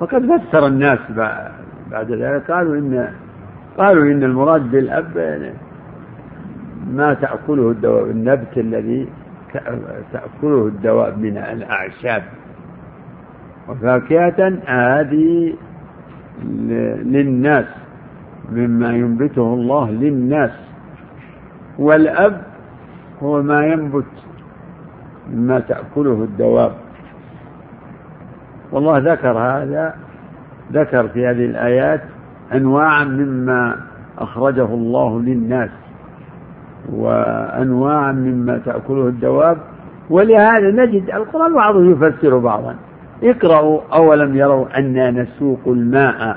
وقد 0.00 0.38
فسر 0.38 0.66
الناس 0.66 0.98
بعد 1.90 2.12
ذلك. 2.12 2.50
قالوا 2.50 2.76
ان 2.76 3.08
قالوا 3.78 4.04
إن 4.04 4.24
المراد 4.24 4.70
بالأب 4.70 5.52
ما 6.90 7.14
تأكله 7.14 7.70
الدواب 7.70 8.10
النبت 8.10 8.58
الذي 8.58 9.08
تأكله 10.12 10.66
الدواب 10.66 11.18
من 11.18 11.36
الأعشاب. 11.36 12.22
وفاكهة 13.68 14.58
هذه 14.66 15.54
للناس 17.04 17.66
مما 18.52 18.90
ينبته 18.90 19.54
الله 19.54 19.90
للناس. 19.90 20.50
والأب 21.78 22.42
هو 23.22 23.42
ما 23.42 23.66
ينبت 23.66 24.04
مما 25.32 25.60
تأكله 25.60 26.12
الدواب 26.12 26.72
والله 28.76 28.98
ذكر 28.98 29.38
هذا 29.38 29.94
ذكر 30.72 31.08
في 31.08 31.26
هذه 31.26 31.44
الآيات 31.44 32.02
أنواعا 32.54 33.04
مما 33.04 33.76
أخرجه 34.18 34.64
الله 34.64 35.20
للناس 35.20 35.70
وأنواعا 36.92 38.12
مما 38.12 38.58
تأكله 38.58 39.06
الدواب. 39.08 39.58
ولهذا 40.10 40.70
نجد 40.70 41.10
القرآن 41.14 41.54
بعضه 41.54 41.84
يفسر 41.90 42.38
بعضا. 42.38 42.76
اقرأوا 43.22 43.80
أولم 43.94 44.36
يروا 44.36 44.78
أنا 44.78 45.10
نسوق 45.10 45.60
الماء 45.66 46.36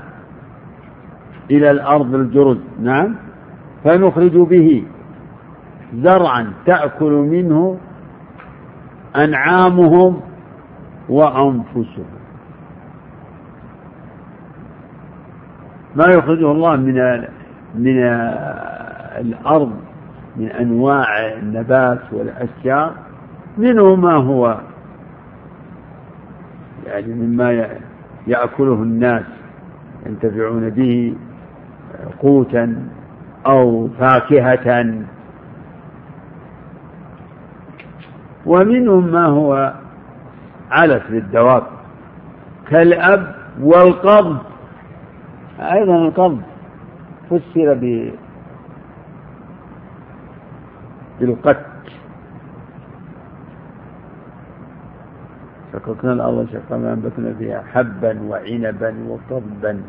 إلى 1.52 1.72
الأرض 1.72 2.16
الجرز. 2.16 2.58
نعم. 2.82 3.16
فنخرج 3.84 4.38
به 4.38 4.84
زرعا 5.96 6.54
تأكل 6.66 7.12
منه 7.12 7.78
أنعامهم 9.16 10.22
وأنفسهم. 11.10 12.19
ما 16.00 16.06
يخرجه 16.06 16.52
الله 16.52 16.76
من 16.76 17.24
من 17.76 17.98
الأرض 19.18 19.72
من 20.38 20.48
أنواع 20.48 21.28
النبات 21.34 22.00
والأشجار 22.12 22.94
منه 23.58 23.96
ما 23.96 24.14
هو. 24.14 24.58
يعني 26.88 27.14
مما 27.14 27.68
يأكله 28.28 28.74
الناس 28.74 29.24
ينتفعون 30.06 30.70
به 30.70 31.16
قوتا 32.22 32.88
أو 33.46 33.90
فاكهة. 34.00 34.94
ومنهم 38.46 39.08
ما 39.12 39.26
هو 39.26 39.74
علف 40.72 41.12
للدواب 41.12 41.64
كالأب 42.70 43.36
والقبض 43.62 44.38
أيضا 45.60 45.96
القبض 45.96 46.42
فسر 47.30 47.74
ب 47.74 48.12
بالقت 51.20 51.66
شققنا 55.74 56.14
الأرض 56.14 56.48
شقا 56.54 56.76
أنبتنا 56.76 57.34
فيها 57.34 57.64
حبا 57.74 58.20
وعنبا 58.28 58.96
وقضبا 59.08 59.82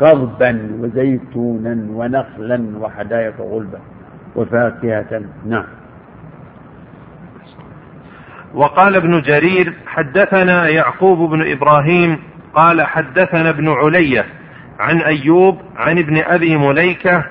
قضبا 0.00 0.70
وزيتونا 0.80 1.86
ونخلا 1.90 2.78
وحدائق 2.80 3.40
غلبا 3.40 3.78
وفاكهة. 4.36 5.22
نعم. 5.46 5.64
وقال 8.54 8.96
ابن 8.96 9.20
جرير 9.22 9.74
حدثنا 9.86 10.68
يعقوب 10.68 11.30
بن 11.30 11.52
إبراهيم 11.52 12.18
قال 12.54 12.82
حدثنا 12.82 13.48
ابن 13.50 13.68
علية 13.68 14.24
عن 14.78 15.00
أيوب 15.00 15.60
عن 15.76 15.98
ابن 15.98 16.22
أبي 16.22 16.56
مليكة 16.56 17.24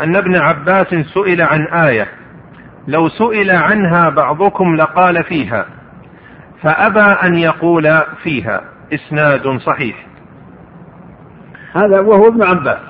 أن 0.00 0.16
ابن 0.16 0.36
عباس 0.36 0.86
سئل 0.86 1.42
عن 1.42 1.66
آية 1.66 2.08
لو 2.88 3.08
سئل 3.08 3.50
عنها 3.50 4.08
بعضكم 4.08 4.76
لقال 4.76 5.24
فيها 5.24 5.66
فأبى 6.62 7.00
أن 7.00 7.34
يقول 7.34 8.02
فيها. 8.22 8.60
إسناد 8.92 9.58
صحيح. 9.58 10.06
هذا 11.74 12.00
وهو 12.00 12.28
ابن 12.28 12.42
عباس 12.42 12.80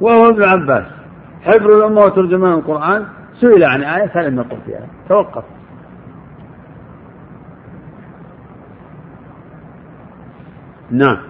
وهو 0.00 0.28
ابن 0.28 0.44
عباس. 0.44 0.84
حبر 1.42 1.78
الأمة 1.78 2.00
وترجمان 2.00 2.52
القرآن 2.52 3.06
سئل 3.40 3.64
عن 3.64 3.82
آية 3.82 4.06
فلم 4.06 4.38
يقل 4.38 4.58
فيها 4.66 4.86
توقف. 5.08 5.44
نعم. 10.90 11.29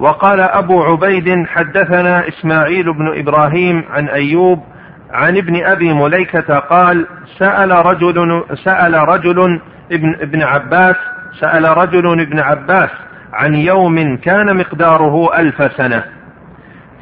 وقال 0.00 0.40
أبو 0.40 0.82
عبيد 0.82 1.46
حدثنا 1.46 2.28
إسماعيل 2.28 2.92
بن 2.92 3.18
إبراهيم 3.18 3.84
عن 3.90 4.08
أيوب 4.08 4.64
عن 5.10 5.36
ابن 5.36 5.64
أبي 5.64 5.92
مليكة 5.92 6.58
قال 6.58 7.06
سأل 7.38 7.70
رجل 7.86 8.44
سأل 8.64 9.08
رجل 9.08 9.60
ابن 9.92 10.14
ابن 10.20 10.42
عباس 10.42 10.96
سأل 11.40 11.78
رجل 11.78 12.20
ابن 12.20 12.40
عباس 12.40 12.90
عن 13.32 13.54
يوم 13.54 14.16
كان 14.16 14.56
مقداره 14.56 15.38
ألف 15.38 15.72
سنة. 15.76 16.04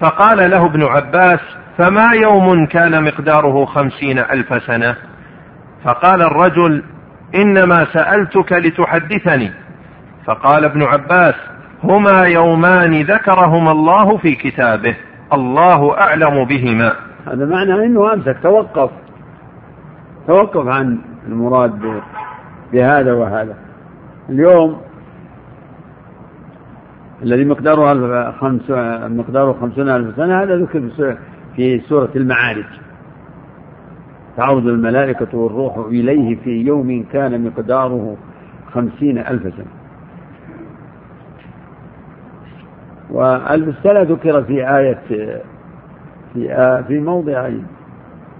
فقال 0.01 0.51
له 0.51 0.67
ابن 0.67 0.83
عباس 0.85 1.41
فما 1.79 2.11
يوم 2.13 2.67
كان 2.67 3.05
مقداره 3.05 3.65
خمسين 3.65 4.19
ألف 4.19 4.63
سنة؟ 4.63 4.97
فقال 5.85 6.23
الرجل 6.23 6.83
إنما 7.35 7.87
سألتك 7.93 8.53
لتحدثني. 8.53 9.53
فقال 10.27 10.65
ابن 10.65 10.83
عباس 10.83 11.35
هما 11.85 12.23
يومان 12.23 13.03
ذكرهما 13.03 13.73
الله 13.73 14.17
في 14.17 14.35
كتابه. 14.35 14.97
الله 15.33 15.99
أعلم 15.99 16.45
بهما. 16.45 16.93
هذا 17.27 17.47
معنى 17.47 17.87
أنه 17.87 18.13
أمسك. 18.13 18.37
توقف. 18.43 18.91
توقف 20.27 20.67
عن 20.67 20.99
المراد 21.29 22.01
بهذا 22.73 23.13
وهذا. 23.13 23.55
اليوم 24.29 24.81
الذي 27.23 27.45
مقداره 27.45 28.31
خمس 28.31 28.71
مقداره 29.11 29.53
خمسون 29.61 29.89
ألف 29.89 30.17
سنة 30.17 30.43
هذا 30.43 30.57
ذكر 30.57 30.91
في 31.57 31.81
سورة 31.81 32.11
المعارج. 32.17 32.65
تعرض 34.37 34.67
الملائكة 34.67 35.39
والروح 35.39 35.77
إليه 35.77 36.37
في 36.45 36.51
يوم 36.51 37.05
كان 37.13 37.45
مقداره 37.45 38.17
خمسين 38.75 39.19
ألف 39.19 39.43
سنة. 39.43 39.78
وألف 43.11 43.77
سنة 43.83 44.03
ذكر 44.03 44.43
في 44.43 44.77
آية 44.77 44.99
في 45.09 45.41
في 46.89 46.99
موضعين. 46.99 47.67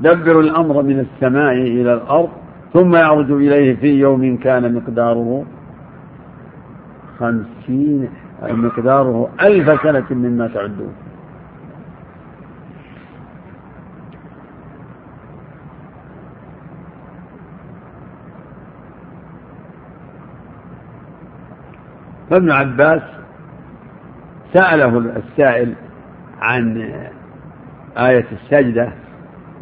دبروا 0.01 0.43
الأمر 0.43 0.83
من 0.83 1.01
السماء 1.01 1.53
إلى 1.53 1.95
الأرض 1.95 2.29
ثم 2.73 2.95
يعرج 2.95 3.31
إليه 3.31 3.77
في 3.77 4.01
يوم 4.01 4.37
كان 4.37 4.75
مقداره 4.75 5.45
خمسين 7.19 8.09
مقداره 8.43 9.29
ألف 9.43 9.83
سنة 9.83 10.07
مما 10.11 10.49
تعدون. 10.49 10.93
فابن 22.31 22.51
عباس 22.51 23.18
سأله 24.55 24.99
السائل 24.99 25.75
عن 26.41 26.93
آية 27.99 28.27
السجدة 28.33 28.93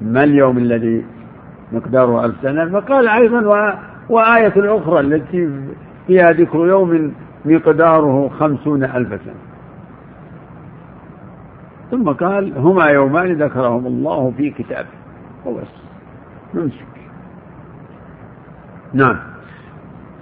ما 0.03 0.25
اليوم 0.25 0.59
الذي 0.59 1.05
مقداره 1.73 2.25
ألف 2.25 2.35
سنة؟ 2.43 2.81
فقال 2.81 3.09
أيضا 3.09 3.41
وآية 4.09 4.55
أخرى 4.57 5.01
التي 5.01 5.51
فيها 6.07 6.33
ذكر 6.33 6.59
يوم 6.59 7.15
مقداره 7.45 8.29
خمسون 8.29 8.85
ألف 8.85 9.09
سنة. 9.09 9.35
ثم 11.91 12.11
قال 12.11 12.59
هما 12.59 12.85
يومان 12.85 13.43
ذكرهم 13.43 13.87
الله 13.87 14.33
في 14.37 14.51
كتابه. 14.51 14.89
وبس. 15.47 15.67
نمسك. 16.55 16.87
نعم. 18.95 19.17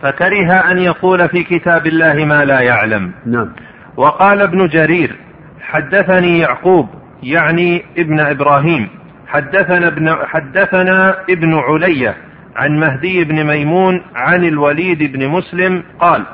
فكره 0.03 0.53
أن 0.53 0.79
يقول 0.79 1.29
في 1.29 1.45
كتاب 1.45 1.87
الله 1.87 2.25
ما 2.25 2.45
لا 2.45 2.61
يعلم. 2.61 3.13
نعم. 3.27 3.49
وقال 3.97 4.41
ابن 4.43 4.67
جرير 4.67 5.17
حدثني 5.61 6.39
يعقوب 6.39 6.89
يعني 7.23 7.85
ابن 7.99 8.21
إبراهيم. 8.21 8.89
حدثنا 9.27 9.87
ابن 9.87 10.17
حدثنا 10.27 11.17
ابن 11.31 11.55
علية 11.55 12.17
عن 12.57 12.81
مهدي 12.81 13.25
بن 13.25 13.45
ميمون 13.47 14.03
عن 14.15 14.45
الوليد 14.45 15.13
بن 15.13 15.29
مسلم 15.29 15.83
قال 16.01 16.25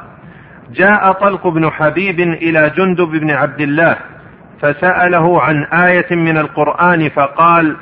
جاء 0.74 1.12
طلق 1.12 1.46
بن 1.46 1.70
حبيب 1.70 2.20
إلى 2.20 2.72
جندب 2.76 3.08
بن 3.10 3.30
عبد 3.30 3.60
الله 3.60 3.96
فسأله 4.62 5.42
عن 5.42 5.64
آية 5.64 6.16
من 6.16 6.38
القرآن 6.38 7.08
فقال 7.08 7.76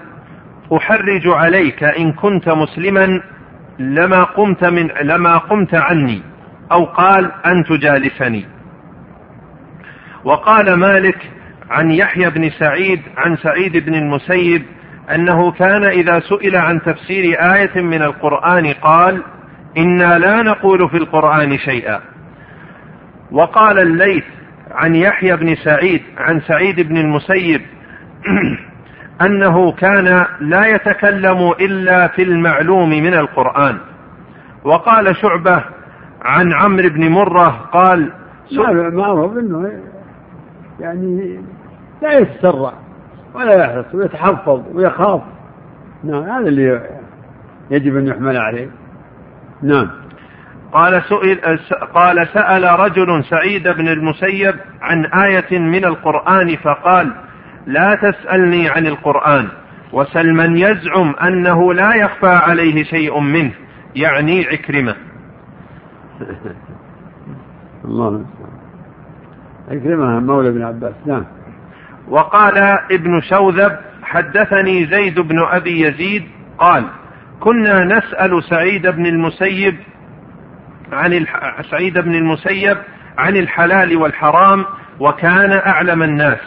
أحرج 0.77 1.27
عليك 1.27 1.85
إن 1.85 2.13
كنت 2.13 2.49
مسلما 2.49 3.21
لما 3.79 4.25
قمت 4.25 4.65
من 4.65 4.89
لما 5.03 5.39
قمت 5.39 5.75
عني 5.75 6.23
أو 6.73 6.85
قال 6.85 7.31
أن 7.47 7.65
تجالسني. 7.65 8.47
وقال 10.29 10.75
مالك 10.75 11.31
عن 11.71 11.91
يحيى 11.91 12.31
بن 12.31 12.51
سعيد 12.51 13.03
عن 13.17 13.37
سعيد 13.37 13.77
بن 13.77 13.95
المسيب 13.95 14.63
أنه 15.15 15.53
كان 15.53 15.85
إذا 15.85 16.21
سئل 16.21 16.57
عن 16.57 16.83
تفسير 16.83 17.37
آية 17.55 17.83
من 17.83 18.03
القرآن 18.03 18.67
قال 18.67 19.23
إنا 19.79 20.19
لا 20.19 20.43
نقول 20.43 20.89
في 20.91 20.97
القرآن 20.97 21.59
شيئا. 21.59 22.01
وقال 23.33 23.79
الليث 23.79 24.25
عن 24.71 24.95
يحيى 24.95 25.37
بن 25.37 25.55
سعيد 25.55 26.03
عن 26.19 26.41
سعيد 26.41 26.81
بن 26.81 26.97
المسيب 26.97 27.61
أنه 29.27 29.73
كان 29.73 30.27
لا 30.41 30.67
يتكلم 30.67 31.53
إلا 31.61 32.09
في 32.09 32.23
المعلوم 32.23 32.91
من 32.91 33.15
القرآن. 33.15 33.79
وقال 34.65 35.17
شعبة 35.17 35.65
عن 36.23 36.53
عمرو 36.53 36.89
بن 36.89 37.09
مرة 37.09 37.69
قال 37.73 38.13
معروف 38.93 39.39
أنه 39.39 39.88
يعني 40.81 41.41
لا 42.03 42.19
يتسرع 42.19 42.73
ولا 43.35 43.65
يحرص 43.65 43.95
ويتحفظ 43.95 44.63
ويخاف. 44.75 45.23
نعم 46.05 46.23
هذا 46.23 46.49
اللي 46.49 46.83
يجب 47.71 47.97
أن 47.97 48.07
يحمل 48.07 48.37
عليه. 48.37 48.71
نعم. 49.63 49.91
قال 50.73 51.03
سئل 51.03 51.59
قال 51.95 52.29
سأل 52.35 52.81
رجل 52.81 53.25
سعيد 53.25 53.69
بن 53.69 53.89
المسيب 53.89 54.55
عن 54.81 55.05
آية 55.05 55.59
من 55.59 55.85
القرآن 55.85 56.57
فقال 56.57 57.13
لا 57.67 57.95
تسألني 57.95 58.69
عن 58.69 58.87
القرآن 58.87 59.49
وسل 59.93 60.33
من 60.33 60.57
يزعم 60.57 61.15
أنه 61.23 61.75
لا 61.75 61.95
يخفى 61.95 62.29
عليه 62.29 62.85
شيء 62.85 63.21
منه 63.21 63.53
يعني 63.97 64.47
عكرمة. 64.47 64.95
الله. 67.85 68.25
عكرمة 69.71 70.21
مولى 70.21 70.51
بن 70.51 70.63
عباس 70.63 70.95
نعم. 71.07 71.25
وقال 72.09 72.59
ابن 72.93 73.21
شوذب 73.21 73.77
حدثني 74.03 74.87
زيد 74.87 75.21
بن 75.21 75.39
أبي 75.39 75.81
يزيد 75.81 76.25
قال 76.59 76.85
كنا 77.41 77.85
نسأل 77.85 78.45
سعيد 78.45 78.87
بن 78.87 79.07
المسيب 79.07 79.77
عن 80.93 81.13
الح... 81.13 81.63
سعيد 81.71 81.99
بن 81.99 82.15
المسيب 82.15 82.77
عن 83.19 83.37
الحلال 83.37 83.97
والحرام 83.97 84.65
وكان 85.01 85.53
أعلم 85.53 86.03
الناس. 86.03 86.41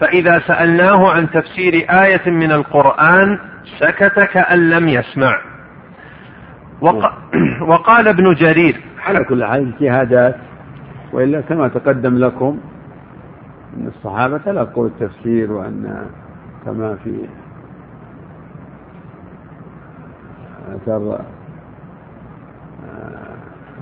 فإذا 0.00 0.38
سألناه 0.38 1.10
عن 1.10 1.30
تفسير 1.30 1.86
آية 1.90 2.30
من 2.30 2.52
القرآن 2.52 3.38
سكت 3.78 4.20
كأن 4.20 4.70
لم 4.70 4.88
يسمع. 4.88 5.40
وق... 6.80 7.12
وقال 7.60 8.08
ابن 8.08 8.34
جرير 8.34 8.80
على 9.06 9.24
كل 9.24 9.44
حال 9.44 9.72
اجتهادات 9.72 10.36
وإلا 11.12 11.40
كما 11.40 11.68
تقدم 11.68 12.18
لكم 12.18 12.58
أن 13.76 13.86
الصحابة 13.96 14.38
تلقوا 14.38 14.86
التفسير 14.86 15.52
وأن 15.52 16.06
كما 16.64 16.94
في 17.04 17.14
أثر 20.74 21.20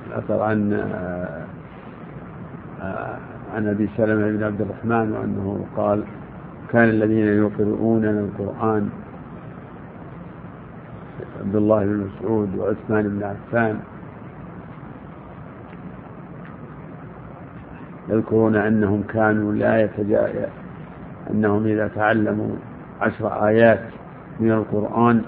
الأثر 0.08 0.42
عن 0.42 0.72
عن 3.54 3.68
أبي 3.68 3.88
سلمة 3.96 4.30
بن 4.30 4.42
عبد 4.44 4.60
الرحمن 4.60 5.12
وأنه 5.12 5.66
قال 5.76 6.04
كان 6.72 6.88
الذين 6.88 7.26
يقرؤوننا 7.26 8.10
القرآن 8.20 8.88
عبد 11.40 11.56
الله 11.56 11.84
بن 11.84 12.06
مسعود 12.06 12.56
وعثمان 12.58 13.08
بن 13.08 13.22
عفان 13.22 13.80
يذكرون 18.08 18.56
أنهم 18.56 19.02
كانوا 19.02 19.52
لا 19.52 19.80
يتجا 19.80 20.48
أنهم 21.30 21.66
إذا 21.66 21.88
تعلموا 21.88 22.56
عشر 23.00 23.46
آيات 23.46 23.80
من 24.40 24.52
القرآن 24.52 25.22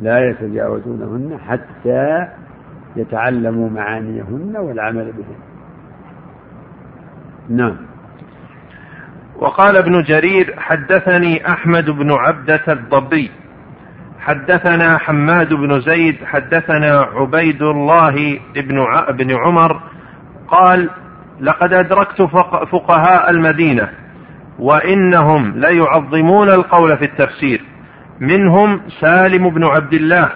لا 0.00 0.28
يتجاوزونهن 0.28 1.38
حتى 1.38 2.26
يتعلموا 2.96 3.70
معانيهن 3.70 4.56
والعمل 4.56 5.12
بهن. 5.12 5.36
نعم. 7.48 7.76
وقال 9.36 9.76
ابن 9.76 10.02
جرير 10.02 10.54
حدثني 10.58 11.48
أحمد 11.48 11.90
بن 11.90 12.12
عبدة 12.12 12.62
الضبي 12.68 13.30
حدثنا 14.20 14.98
حماد 14.98 15.54
بن 15.54 15.80
زيد 15.80 16.24
حدثنا 16.24 17.00
عبيد 17.00 17.62
الله 17.62 18.40
بن 18.54 18.86
بن 19.10 19.36
عمر 19.36 19.80
قال 20.50 20.90
لقد 21.40 21.72
أدركت 21.72 22.22
فقهاء 22.72 23.30
المدينة 23.30 23.88
وإنهم 24.58 25.52
ليعظمون 25.56 26.48
القول 26.48 26.98
في 26.98 27.04
التفسير 27.04 27.64
منهم 28.20 28.80
سالم 29.00 29.50
بن 29.50 29.64
عبد 29.64 29.94
الله 29.94 30.30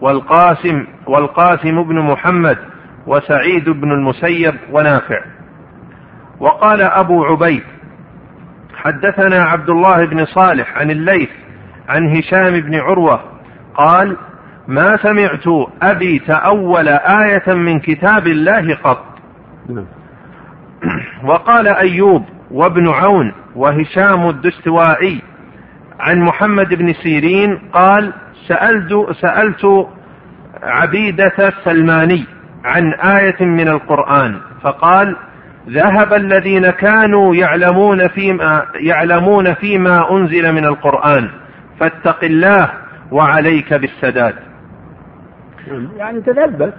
والقاسم 0.00 0.86
والقاسم 1.06 1.82
بن 1.82 2.00
محمد 2.00 2.58
وسعيد 3.06 3.68
بن 3.68 3.92
المسيب 3.92 4.54
ونافع 4.72 5.20
وقال 6.40 6.82
أبو 6.82 7.24
عبيد 7.24 7.62
حدثنا 8.76 9.44
عبد 9.44 9.70
الله 9.70 10.06
بن 10.06 10.24
صالح 10.24 10.78
عن 10.78 10.90
الليث 10.90 11.30
عن 11.88 12.16
هشام 12.16 12.60
بن 12.60 12.74
عروة 12.74 13.20
قال 13.74 14.16
ما 14.68 14.96
سمعت 14.96 15.68
أبي 15.82 16.18
تأول 16.18 16.88
آية 16.88 17.54
من 17.54 17.80
كتاب 17.80 18.26
الله 18.26 18.74
قط. 18.74 19.04
وقال 21.24 21.68
أيوب 21.68 22.24
وابن 22.50 22.88
عون 22.88 23.32
وهشام 23.56 24.28
الدستوائي 24.28 25.22
عن 26.00 26.20
محمد 26.20 26.74
بن 26.74 26.92
سيرين 26.92 27.58
قال 27.72 28.12
سألت, 28.46 29.10
سألت 29.20 29.88
عبيدة 30.62 31.32
السلماني 31.38 32.24
عن 32.64 32.92
آية 32.94 33.44
من 33.44 33.68
القرآن 33.68 34.40
فقال 34.62 35.16
ذهب 35.68 36.14
الذين 36.14 36.70
كانوا 36.70 37.34
يعلمون 37.34 38.08
فيما 38.08 38.66
يعلمون 38.80 39.54
فيما 39.54 40.10
أنزل 40.10 40.52
من 40.52 40.64
القرآن 40.64 41.30
فاتق 41.80 42.24
الله 42.24 42.70
وعليك 43.10 43.74
بالسداد. 43.74 44.34
يعني 45.96 46.20
تثبت 46.20 46.74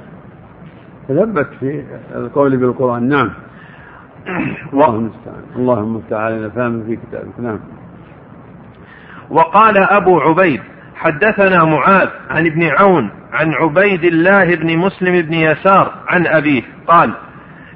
تثبت 1.09 1.47
في 1.59 1.83
القول 2.15 2.57
بالقرآن. 2.57 3.09
نعم. 3.09 3.31
اللهم 4.73 4.95
المستعان 4.95 5.43
اللهم 5.55 5.83
المستعان 5.83 6.49
فهم 6.49 6.83
في 6.83 6.95
كتابك. 6.95 7.39
نعم. 7.39 7.59
وقال 9.29 9.77
أبو 9.77 10.19
عبيد 10.19 10.61
حدثنا 10.95 11.63
معاذ 11.63 12.09
عن 12.29 12.45
ابن 12.45 12.63
عون 12.63 13.09
عن 13.33 13.53
عبيد 13.53 14.03
الله 14.03 14.55
بن 14.55 14.77
مسلم 14.77 15.21
بن 15.21 15.33
يسار 15.33 15.93
عن 16.07 16.27
أبيه 16.27 16.63
قال 16.87 17.13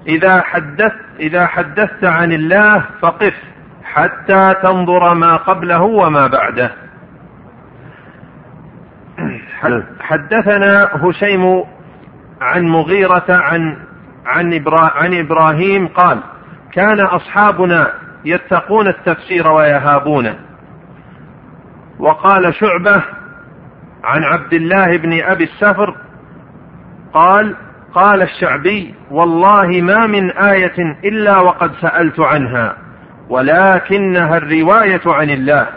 إذا 0.08 0.42
حدثت 0.42 1.00
إذا 1.20 1.46
حدثت 1.46 2.04
عن 2.04 2.32
الله 2.32 2.86
فقف 3.02 3.34
حتى 3.84 4.56
تنظر 4.64 5.14
ما 5.14 5.36
قبله 5.36 5.82
وما 5.82 6.28
بعده. 6.28 6.72
حدثنا 10.00 10.90
هشيم 10.94 11.64
عن 12.44 12.68
مغيرة 12.68 13.26
عن 13.30 13.78
عن, 14.26 14.54
إبرا 14.54 14.92
عن 14.96 15.14
إبراهيم 15.14 15.88
قال 15.88 16.20
كان 16.74 17.00
أصحابنا 17.00 17.94
يتقون 18.26 18.88
التفسير 18.88 19.52
ويهابونه 19.52 20.36
وقال 22.00 22.54
شعبة 22.54 23.04
عن 24.04 24.24
عبد 24.24 24.54
الله 24.54 24.98
بن 24.98 25.22
أبي 25.22 25.44
السفر 25.44 25.96
قال 27.14 27.56
قال 27.94 28.22
الشعبي 28.22 28.94
والله 29.12 29.82
ما 29.82 30.08
من 30.08 30.32
آية 30.32 30.98
إلا 31.04 31.40
وقد 31.40 31.72
سألت 31.82 32.20
عنها 32.20 32.76
ولكنها 33.30 34.38
الرواية 34.38 35.02
عن 35.06 35.30
الله. 35.30 35.68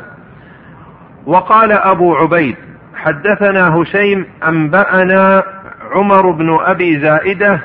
وقال 1.26 1.72
أبو 1.72 2.16
عبيد 2.16 2.56
حدثنا 2.94 3.74
هشيم 3.76 4.26
أنبأنا 4.48 5.42
عمر 5.92 6.30
بن 6.30 6.58
أبي 6.60 7.00
زائدة 7.00 7.60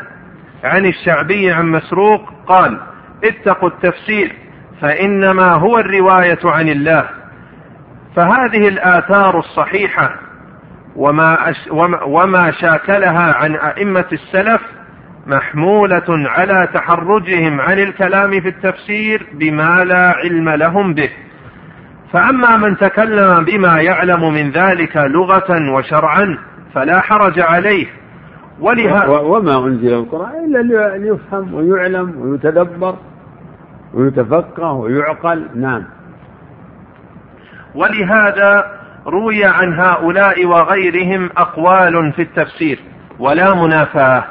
عن 0.64 0.86
الشعبي 0.86 1.52
عن 1.52 1.66
مسروق 1.66 2.34
قال 2.48 2.78
اتقوا 3.24 3.70
التفسير 3.70 4.36
فإنما 4.82 5.54
هو 5.54 5.78
الرواية 5.80 6.40
عن 6.44 6.70
الله. 6.70 7.06
فهذه 8.16 8.68
الآثار 8.68 9.40
الصحيحة 9.40 10.16
وما, 10.96 11.50
أش 11.50 11.56
وما, 12.06 12.52
شاكلها 12.52 13.34
عن 13.34 13.56
أئمة 13.56 14.06
السلف 14.14 14.62
محمولة 15.28 16.04
على 16.10 16.68
تحرجهم 16.74 17.62
عن 17.62 17.80
الكلام 17.80 18.42
في 18.42 18.48
التفسير 18.48 19.28
بما 19.34 19.84
لا 19.84 20.16
علم 20.18 20.50
لهم 20.50 20.94
به. 20.94 21.10
فأما 22.14 22.58
من 22.58 22.78
تكلم 22.78 23.44
بما 23.44 23.82
يعلم 23.82 24.34
من 24.34 24.52
ذلك 24.52 24.98
لغة 24.98 25.72
وشرعا 25.72 26.38
فلا 26.74 27.02
حرج 27.02 27.40
عليه. 27.40 28.01
ولها 28.62 29.08
وما 29.08 29.58
أنزل 29.68 29.94
القرآن 29.94 30.56
إلا 30.56 30.98
ليفهم 30.98 31.54
ويعلم 31.54 32.22
ويتدبر 32.22 32.96
ويتفقه 33.94 34.72
ويعقل. 34.72 35.46
نعم. 35.56 35.84
ولهذا 37.76 38.66
روي 39.08 39.46
عن 39.46 39.74
هؤلاء 39.74 40.46
وغيرهم 40.46 41.30
أقوال 41.38 42.14
في 42.14 42.22
التفسير 42.22 42.80
ولا 43.20 43.56
منافاة 43.56 44.24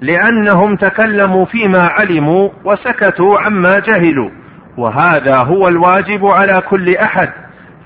لأنهم 0.00 0.76
تكلموا 0.76 1.44
فيما 1.44 1.82
علموا 1.82 2.48
وسكتوا 2.64 3.38
عما 3.38 3.78
جهلوا 3.78 4.30
وهذا 4.76 5.36
هو 5.36 5.68
الواجب 5.68 6.26
على 6.26 6.62
كل 6.68 6.96
أحد 6.96 7.30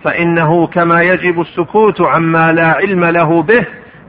فإنه 0.05 0.67
كما 0.67 1.03
يجب 1.03 1.41
السكوت 1.41 2.01
عما 2.01 2.53
لا 2.53 2.67
علم 2.67 3.05
له 3.05 3.43
به 3.43 3.67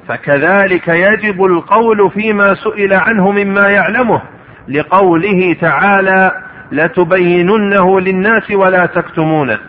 فكذلك 0.07 0.87
يجب 0.87 1.45
القول 1.45 2.11
فيما 2.11 2.55
سئل 2.55 2.93
عنه 2.93 3.31
مما 3.31 3.69
يعلمه 3.69 4.21
لقوله 4.67 5.55
تعالى 5.61 6.31
لتبيننه 6.71 7.99
للناس 7.99 8.51
ولا 8.51 8.85
تكتمونه 8.85 9.59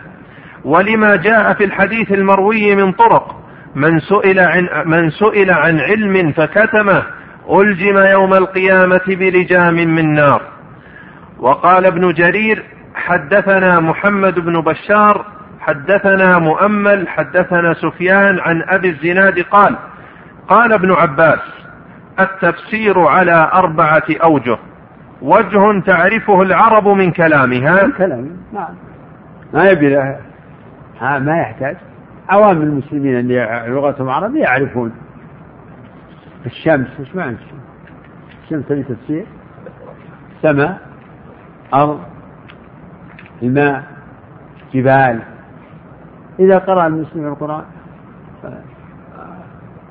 ولما 0.63 1.15
جاء 1.15 1.53
في 1.53 1.63
الحديث 1.63 2.11
المروي 2.11 2.75
من 2.75 2.91
طرق 2.91 3.35
من 3.75 3.99
سئل 3.99 4.39
عن 4.39 4.69
من 4.85 5.09
سئل 5.09 5.51
عن 5.51 5.79
علم 5.79 6.31
فكتمه 6.31 7.03
ألجم 7.51 7.97
يوم 7.97 8.33
القيامة 8.33 9.01
بلجام 9.07 9.73
من 9.73 10.13
نار 10.13 10.41
وقال 11.39 11.85
ابن 11.85 12.13
جرير 12.13 12.63
حدثنا 12.95 13.79
محمد 13.79 14.39
بن 14.39 14.61
بشار 14.61 15.25
حدثنا 15.59 16.39
مؤمل 16.39 17.07
حدثنا 17.07 17.73
سفيان 17.73 18.39
عن 18.39 18.63
أبي 18.67 18.89
الزناد 18.89 19.39
قال 19.39 19.75
قال 20.47 20.73
ابن 20.73 20.91
عباس 20.91 21.39
التفسير 22.19 22.99
على 22.99 23.51
أربعة 23.53 24.03
أوجه. 24.23 24.57
وجه 25.21 25.79
تعرفه 25.79 26.41
العرب 26.41 26.87
من 26.87 27.11
كلامها. 27.11 27.85
من 27.85 27.91
كلام 27.91 28.37
نعم. 28.53 28.75
ما 29.53 29.69
يبي 29.69 29.95
ما 31.01 31.37
يحتاج. 31.41 31.77
عوام 32.29 32.61
المسلمين 32.61 33.19
اللي 33.19 33.65
لغتهم 33.67 34.09
عربية 34.09 34.41
يعرفون. 34.41 34.91
الشمس 36.45 36.99
وش 36.99 37.15
معنى 37.15 37.35
الشمس؟ 37.35 37.61
الشمس 38.43 38.71
هذه 38.71 38.81
تفسير؟ 38.81 39.25
سماء 40.41 40.79
أرض 41.73 41.99
الماء 43.43 43.83
جبال. 44.73 45.19
إذا 46.39 46.57
قرأ 46.57 46.87
المسلم 46.87 47.27
القرآن 47.27 47.63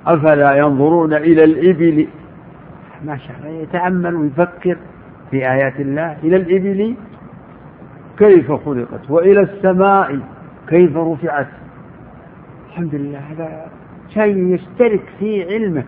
أفلا 0.06 0.56
ينظرون 0.56 1.14
إلى 1.14 1.44
الإبل؟ 1.44 2.06
ما 3.04 3.16
شاء 3.16 3.36
الله 3.36 3.48
يتأمل 3.48 4.14
ويفكر 4.14 4.76
في 5.30 5.36
آيات 5.36 5.80
الله. 5.80 6.16
إلى 6.24 6.36
الإبل؟ 6.36 6.94
كيف 8.18 8.52
خلقت؟ 8.52 9.10
وإلى 9.10 9.40
السماء؟ 9.40 10.20
كيف 10.68 10.96
رفعت؟ 10.96 11.46
الحمد 12.68 12.94
لله 12.94 13.18
هذا 13.18 13.66
شيء 14.08 14.54
يشترك 14.54 15.02
في 15.18 15.54
علمه. 15.54 15.84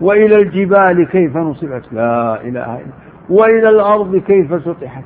وإلى 0.00 0.36
الجبال 0.36 1.08
كيف 1.08 1.36
نصبت؟ 1.36 1.84
لا 1.92 2.40
إله 2.40 2.74
إلا 2.76 2.92
وإلى 3.30 3.68
الأرض 3.68 4.16
كيف 4.16 4.64
سطحت؟ 4.64 5.04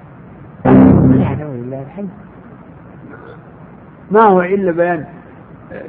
ولله 0.66 1.82
الحمد. 1.82 2.09
ما 4.11 4.22
هو 4.22 4.43
إلا 4.43 4.72
بيان. 4.72 5.05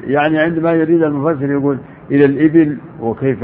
يعني 0.03 0.39
عندما 0.39 0.71
يريد 0.71 1.03
المفسر 1.03 1.51
يقول 1.51 1.77
إلى 2.11 2.25
الإبل 2.25 2.77
وكيف 2.99 3.43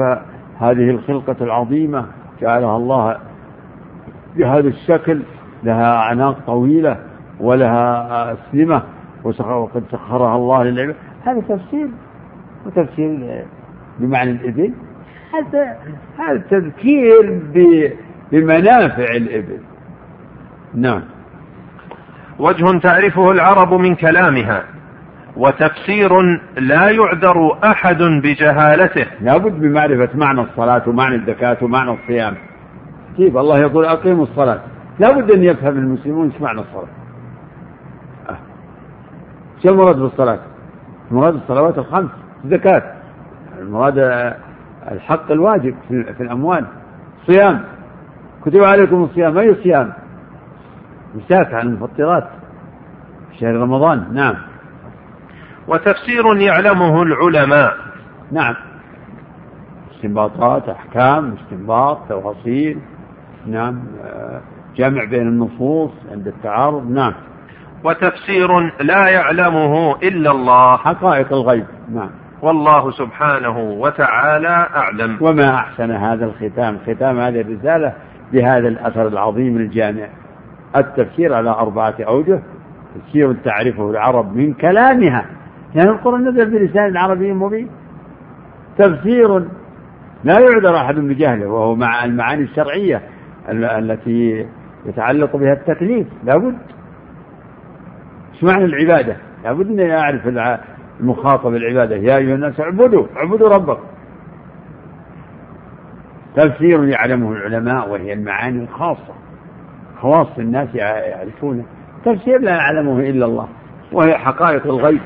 هذه 0.60 0.90
الخلقة 0.90 1.36
العظيمة 1.42 2.06
جعلها 2.42 2.78
الله 2.78 3.18
بهذا 4.36 4.68
الشكل 4.68 5.22
لها 5.64 5.96
أعناق 5.96 6.40
طويلة 6.48 6.98
ولها 7.40 8.34
أسلمة 8.34 8.84
وقد 9.24 9.84
سخرها 9.92 10.36
الله 10.36 10.64
للعباد 10.64 10.96
هذا 11.26 11.42
تفسير 11.42 11.88
وتفسير 12.66 13.46
بمعنى 14.00 14.32
الإبل. 14.32 14.74
هذا 15.34 15.78
هذا 16.20 16.44
تذكير 16.50 17.42
بمنافع 18.32 19.16
الإبل. 19.16 19.60
نعم. 20.74 21.02
وجه 22.40 22.80
تعرفه 22.80 23.32
العرب 23.32 23.74
من 23.74 23.96
كلامها. 23.96 24.64
وتفسير 25.38 26.22
لا 26.58 26.90
يعذر 26.90 27.58
أحد 27.64 27.98
بجهالته. 28.04 29.06
لابد 29.22 29.62
بمعرفة 29.62 30.10
معنى 30.16 30.42
الصلاة 30.42 30.90
ومعنى 30.90 31.16
الزكاة 31.16 31.58
ومعنى 31.62 31.92
الصيام. 31.92 32.36
كيف؟ 33.18 33.38
الله 33.38 33.60
يقول 33.60 33.86
أقيموا 33.86 34.24
الصلاة. 34.24 34.60
لابد 35.00 35.32
أن 35.32 35.44
يفهم 35.44 35.78
المسلمون 35.78 36.32
إيش 36.32 36.42
معنى 36.42 36.60
الصلاة. 36.60 36.88
أه. 38.30 38.38
شو 39.64 39.70
المراد 39.70 39.96
بالصلاة؟ 39.96 40.40
المراد 41.12 41.34
الصلوات 41.34 41.78
الخمس 41.78 42.10
الزكاة. 42.46 42.84
المراد 43.60 43.98
الحق 44.92 45.32
الواجب 45.32 45.76
في 45.90 46.24
الأموال. 46.24 46.66
صيام. 47.28 47.64
كتب 48.46 48.64
عليكم 48.64 49.04
الصيام. 49.04 49.38
أي 49.38 49.56
صيام؟ 49.64 49.94
مساك 51.16 51.54
عن 51.54 51.68
المفطرات. 51.68 52.28
شهر 53.40 53.56
رمضان. 53.56 54.06
نعم. 54.14 54.36
وتفسير 55.68 56.38
يعلمه 56.38 57.04
العلماء. 57.04 57.74
نعم. 58.32 58.56
استنباطات 59.96 60.70
أحكام 60.70 61.36
استنباط 61.44 62.00
تفاصيل. 62.10 62.80
نعم. 63.48 63.80
جمع 64.76 65.04
بين 65.04 65.28
النصوص 65.28 65.92
عند 66.12 66.28
التعارض. 66.28 66.92
نعم. 66.92 67.14
وتفسير 67.84 68.72
لا 68.82 69.08
يعلمه 69.08 69.96
إلا 70.04 70.32
الله. 70.32 70.78
حقائق 70.78 71.34
الغيب. 71.34 71.66
نعم. 71.94 72.10
والله 72.42 72.92
سبحانه 72.92 73.60
وتعالى 73.60 74.68
أعلم. 74.76 75.18
وما 75.22 75.56
أحسن 75.56 75.92
هذا 75.92 76.26
الختام؟ 76.26 76.78
ختام 76.88 77.20
هذه 77.20 77.42
الرسالة 77.42 77.94
بهذا 78.34 78.68
الأثر 78.68 79.08
العظيم 79.08 79.58
الجامع. 79.58 80.08
التفسير 80.76 81.34
على 81.34 81.50
أربعة 81.50 81.96
أوجه. 82.00 82.40
تفسير 82.96 83.34
تعرفه 83.34 83.90
العرب 83.90 84.36
من 84.36 84.54
كلامها. 84.54 85.26
يعني 85.76 85.90
القرآن 85.90 86.30
نزل 86.30 86.50
بلسان 86.50 86.98
عربي 86.98 87.34
مبين. 87.34 87.70
تفسير 88.78 89.40
لا 90.24 90.40
يعذر 90.40 90.78
أحد 90.78 90.96
بجهله 90.96 91.48
وهو 91.48 91.76
مع 91.76 92.06
المعاني 92.06 92.44
الشرعية 92.44 93.02
التي 93.50 94.46
يتعلق 94.86 95.36
بها 95.36 95.54
التكليف. 95.54 96.08
لابد. 96.24 96.58
إيش 98.34 98.44
معنى 98.44 98.66
العبادة؟ 98.66 99.18
لابد 99.44 99.68
أن 99.68 99.80
يعرف 99.80 100.22
المخاطب 101.00 101.56
العبادة. 101.56 101.96
يا 101.96 102.18
أيها 102.18 102.36
الناس 102.36 102.60
اعبدوا 102.60 103.06
اعبدوا 103.18 103.50
ربكم. 103.50 103.84
تفسير 106.36 106.84
يعلمه 106.84 107.32
العلماء 107.32 107.90
وهي 107.90 108.14
المعاني 108.14 108.64
الخاصة. 108.64 109.14
خواص 110.02 110.28
الناس 110.38 110.76
يعرفونه. 110.76 111.64
تفسير 112.06 112.42
لا 112.42 112.52
يعلمه 112.56 113.00
إلا 113.00 113.26
الله 113.26 113.48
وهي 113.92 114.18
حقائق 114.18 114.66
الغيب. 114.66 115.02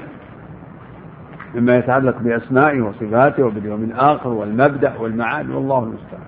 مما 1.56 1.78
يتعلق 1.78 2.18
بأسمائه 2.22 2.82
وصفاته 2.82 3.46
وباليوم 3.46 3.84
الآخر 3.84 4.30
والمبدأ 4.30 4.94
والمعاد 5.00 5.50
والله 5.50 5.80
المستعان. 5.84 6.24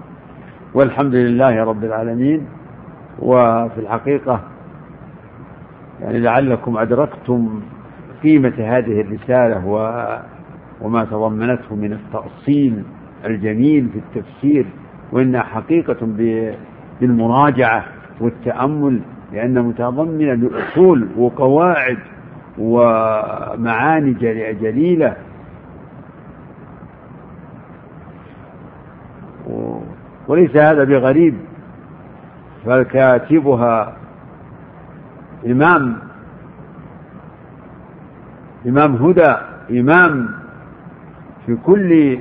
والحمد 0.74 1.16
لله 1.16 1.64
رب 1.64 1.84
العالمين. 1.84 2.48
وفي 3.20 3.78
الحقيقة 3.78 4.42
يعني 6.02 6.20
لعلكم 6.20 6.78
أدركتم 6.78 7.62
قيمة 8.24 8.54
هذه 8.58 9.02
الرسالة 9.02 9.68
و 9.68 10.06
وما 10.82 11.06
تضمنته 11.06 11.76
من 11.76 11.94
التأصيل 11.94 12.84
الجميل 13.26 13.90
في 13.90 14.00
التفسير 14.00 14.66
وإنها 15.12 15.42
حقيقة 15.44 15.98
بالمراجعة 17.02 17.86
والتأمل 18.22 19.02
لأن 19.34 19.62
متضمنة 19.62 20.34
لأصول 20.34 21.08
وقواعد 21.18 21.98
ومعاني 22.58 24.14
جليلة 24.62 25.16
وليس 30.28 30.56
هذا 30.56 30.84
بغريب 30.84 31.38
فكاتبها 32.66 33.98
إمام 35.46 35.98
إمام 38.68 38.96
هدى 38.96 39.36
إمام 39.80 40.30
في 41.46 41.56
كل 41.66 42.20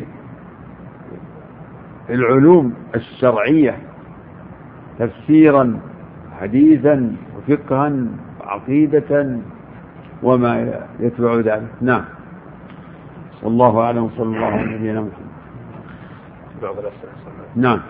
العلوم 2.11 2.75
الشرعية 2.95 3.77
تفسيرا 4.99 5.81
حديثا 6.41 7.17
وفقها 7.37 7.93
وعقيدة 8.41 9.39
وما 10.23 10.83
يتبع 11.01 11.35
ذلك. 11.35 11.69
نعم. 11.81 12.05
والله 13.43 13.81
أعلم. 13.81 14.05
وصلى 14.05 14.23
الله 14.23 14.47
على 14.47 14.65
نبينا 14.65 15.01
محمد. 15.01 15.31
نعم. 17.57 17.81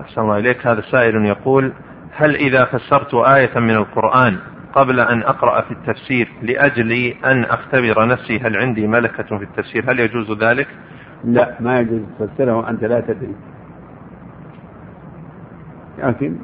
أحسن 0.00 0.20
الله 0.20 0.38
إليك. 0.38 0.66
هذا 0.66 0.80
سائل 0.80 1.24
يقول 1.26 1.72
هل 2.16 2.34
إذا 2.34 2.64
فسرت 2.64 3.14
آية 3.14 3.58
من 3.58 3.70
القرآن 3.70 4.38
قبل 4.74 5.00
أن 5.00 5.22
أقرأ 5.22 5.60
في 5.60 5.70
التفسير 5.70 6.28
لأجل 6.42 6.92
أن 7.24 7.44
أختبر 7.44 8.08
نفسي 8.08 8.38
هل 8.38 8.56
عندي 8.56 8.86
ملكة 8.86 9.38
في 9.38 9.44
التفسير؟ 9.44 9.90
هل 9.90 10.00
يجوز 10.00 10.42
ذلك؟ 10.42 10.68
لا 11.24 11.56
ما 11.60 11.80
يجوز 11.80 12.00
تفسرها 12.18 12.54
وأنت 12.54 12.84
لا 12.84 13.00
تدري. 13.00 13.34
لكن 15.98 16.36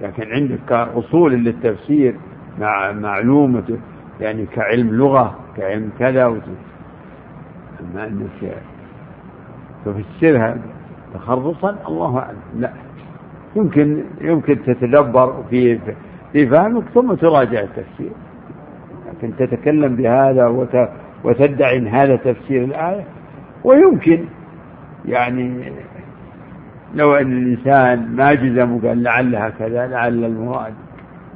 لكن 0.00 0.32
عندك 0.32 0.72
أصول 0.72 1.32
للتفسير 1.32 2.14
مع 2.60 2.92
معلومة 2.92 3.78
يعني 4.20 4.46
كعلم 4.46 4.94
لغة 4.94 5.38
كعلم 5.56 5.90
كذا 5.98 6.26
أما 7.80 8.06
أنك 8.06 8.54
تفسرها 9.84 10.56
تخرصا 11.14 11.76
الله 11.88 12.18
أعلم. 12.18 12.38
لا. 12.56 12.72
يمكن 13.56 14.04
يمكن 14.20 14.62
تتدبر 14.62 15.42
في 15.50 15.78
في 16.32 16.46
فهمك 16.46 16.84
ثم 16.94 17.14
تراجع 17.14 17.60
التفسير. 17.60 18.10
لكن 19.06 19.36
تتكلم 19.36 19.96
بهذا 19.96 20.46
وتدعي 21.24 21.76
إن 21.76 21.86
هذا 21.86 22.16
تفسير 22.16 22.64
الآية. 22.64 23.04
ويمكن 23.64 24.24
يعني 25.04 25.72
لو 26.94 27.14
أن 27.14 27.32
الإنسان 27.32 28.16
ما 28.16 28.34
جزم 28.34 28.76
وقال 28.76 29.02
لعلها 29.02 29.48
كذا 29.48 29.86
لعل 29.86 30.24
المراد 30.24 30.74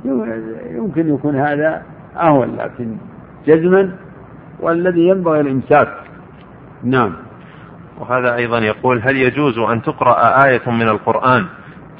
يمكن 0.04 1.14
يكون 1.14 1.36
هذا 1.36 1.82
أهون 2.16 2.56
لكن 2.56 2.96
جزما 3.46 3.90
والذي 4.60 5.08
ينبغي 5.08 5.40
الإمساك. 5.40 5.88
نعم. 6.84 7.12
وهذا 8.00 8.34
أيضا 8.34 8.58
يقول 8.58 9.00
هل 9.02 9.16
يجوز 9.16 9.58
أن 9.58 9.82
تقرأ 9.82 10.44
آية 10.44 10.70
من 10.70 10.88
القرآن 10.88 11.46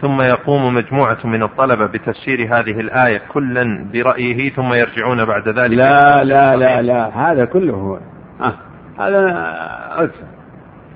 ثم 0.01 0.20
يقوم 0.20 0.74
مجموعة 0.74 1.18
من 1.24 1.42
الطلبة 1.42 1.86
بتفسير 1.86 2.40
هذه 2.40 2.80
الآية 2.80 3.20
كلا 3.32 3.86
برأيه 3.92 4.51
ثم 4.51 4.72
يرجعون 4.72 5.24
بعد 5.24 5.48
ذلك؟ 5.48 5.76
لا 5.78 6.24
لا 6.24 6.57
لا 6.57 6.82
لا 6.82 7.30
هذا 7.30 7.44
كله 7.44 7.74
هو. 7.74 7.98
آه. 8.40 8.55
هذا 8.98 9.26
أكثر. 9.92 10.24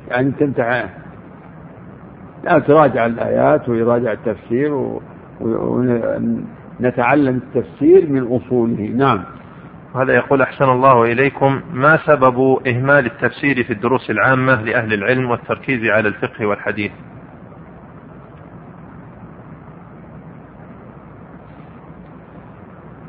يعني 0.08 0.30
تمتع 0.30 0.84
لا 2.44 2.58
تراجع 2.58 3.06
الآيات 3.06 3.68
ويراجع 3.68 4.12
التفسير 4.12 4.98
ونتعلم 6.80 7.36
التفسير 7.36 8.10
من 8.10 8.22
أصوله. 8.36 8.92
نعم. 8.96 9.24
هذا 9.96 10.14
يقول 10.14 10.42
أحسن 10.42 10.64
الله 10.64 11.02
إليكم 11.02 11.60
ما 11.72 11.96
سبب 11.96 12.58
إهمال 12.66 13.06
التفسير 13.06 13.64
في 13.64 13.72
الدروس 13.72 14.10
العامة 14.10 14.62
لأهل 14.62 14.94
العلم 14.94 15.30
والتركيز 15.30 15.90
على 15.90 16.08
الفقه 16.08 16.46
والحديث؟ 16.46 16.92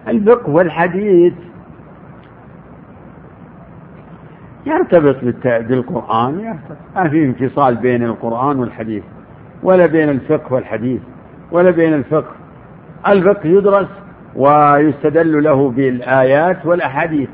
الفقه 0.07 0.49
والحديث 0.49 1.33
يرتبط 4.65 5.15
بالقرآن 5.45 6.39
يرتبط. 6.39 6.77
ما 6.95 7.09
في 7.09 7.25
انفصال 7.25 7.75
بين 7.75 8.03
القرآن 8.03 8.59
والحديث 8.59 9.03
ولا 9.63 9.85
بين 9.85 10.09
الفقه 10.09 10.53
والحديث 10.53 11.01
ولا 11.51 11.71
بين 11.71 11.93
الفقه 11.93 12.34
الفقه 13.07 13.47
يدرس 13.47 13.87
ويستدل 14.35 15.43
له 15.43 15.69
بالآيات 15.71 16.65
والأحاديث. 16.65 17.29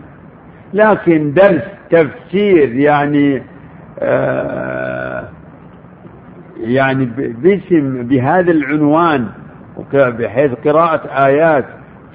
لكن 0.73 1.33
درس 1.33 1.61
تفسير 1.89 2.75
يعني 2.75 3.43
آه 3.99 5.27
يعني 6.57 7.05
باسم 7.15 8.03
بهذا 8.03 8.51
العنوان 8.51 9.27
بحيث 9.93 10.51
قراءة 10.67 11.25
آيات 11.25 11.65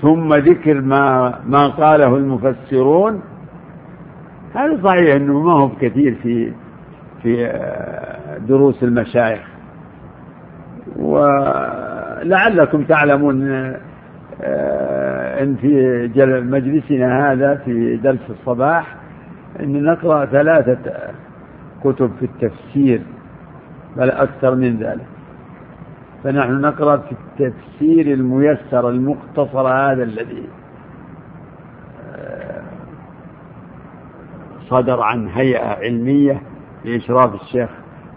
ثم 0.03 0.35
ذكر 0.35 0.81
ما 0.81 1.35
ما 1.47 1.69
قاله 1.69 2.17
المفسرون 2.17 3.21
هذا 4.55 4.81
صحيح 4.85 5.15
إنه 5.15 5.41
ما 5.41 5.53
هو 5.53 5.69
كثير 5.69 6.15
في 6.23 6.53
في 7.23 7.47
آه، 7.47 8.39
دروس 8.39 8.83
المشايخ. 8.83 9.41
ولعلكم 12.17 12.85
تعلمون 12.85 13.49
آه، 14.43 15.43
إن 15.43 15.57
في 15.57 16.11
مجلسنا 16.51 17.33
هذا 17.33 17.55
في 17.55 17.97
درس 17.97 18.31
الصباح 18.31 18.97
إن 19.61 19.83
نقرأ 19.83 20.25
ثلاثة 20.25 20.79
كتب 21.85 22.11
في 22.19 22.25
التفسير 22.25 23.03
بل 23.97 24.11
أكثر 24.11 24.55
من 24.55 24.77
ذلك. 24.77 25.07
فنحن 26.25 26.61
نقرأ 26.61 26.97
في 26.97 27.13
التفسير 27.13 28.15
الميسر 28.15 28.89
المختصر 28.89 29.69
هذا 29.69 30.03
الذي 30.03 30.49
آه، 32.17 32.63
صدر 34.69 35.01
عن 35.01 35.29
هيئة 35.29 35.67
علمية 35.67 36.43
لإشراف 36.85 37.35
الشيخ 37.35 37.71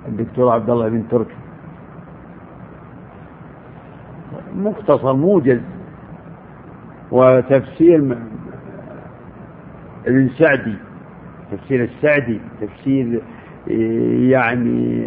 الدكتور 0.08 0.52
عبد 0.52 0.70
الله 0.70 0.90
بن 0.90 1.08
تركي. 1.12 1.49
مختصر 4.60 5.14
موجز. 5.14 5.62
وتفسير 7.12 8.18
ابن 10.08 10.30
سعدي 10.30 10.76
تفسير 11.52 11.84
السعدي 11.84 12.40
تفسير 12.62 13.22
يعني 14.30 15.06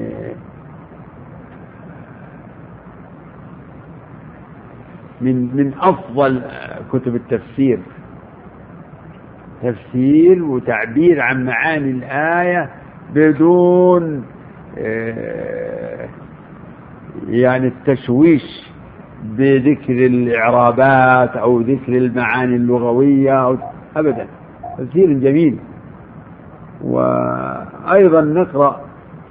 من 5.20 5.56
من 5.56 5.72
أفضل 5.80 6.42
كتب 6.92 7.14
التفسير. 7.14 7.78
تفسير 9.62 10.44
وتعبير 10.44 11.20
عن 11.20 11.44
معاني 11.44 11.90
الآية 11.90 12.70
بدون 13.14 14.24
آه، 14.78 16.08
يعني 17.28 17.66
التشويش. 17.66 18.71
بذكر 19.22 20.06
الإعرابات 20.06 21.36
أو 21.36 21.60
ذكر 21.60 21.92
المعاني 21.92 22.56
اللغوية 22.56 23.44
أو 23.44 23.56
أبدا. 23.96 24.26
تفسير 24.78 25.12
جميل. 25.12 25.58
وأيضا 26.82 28.20
نقرأ 28.20 28.80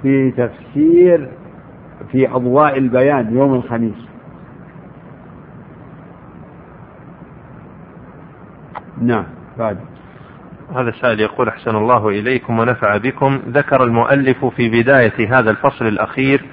في 0.02 0.30
تفسير 0.30 1.28
في 2.12 2.28
أضواء 2.28 2.78
البيان 2.78 3.36
يوم 3.36 3.54
الخميس. 3.54 4.08
نعم 9.02 9.24
بعد. 9.58 9.78
هذا 10.76 10.90
سائل 10.90 11.20
يقول 11.20 11.48
أحسن 11.48 11.76
الله 11.76 12.08
إليكم 12.08 12.58
ونفع 12.58 12.96
بكم. 12.96 13.40
ذكر 13.48 13.84
المؤلف 13.84 14.44
في 14.44 14.82
بداية 14.82 15.38
هذا 15.38 15.50
الفصل 15.50 15.86
الأخير 15.86 16.44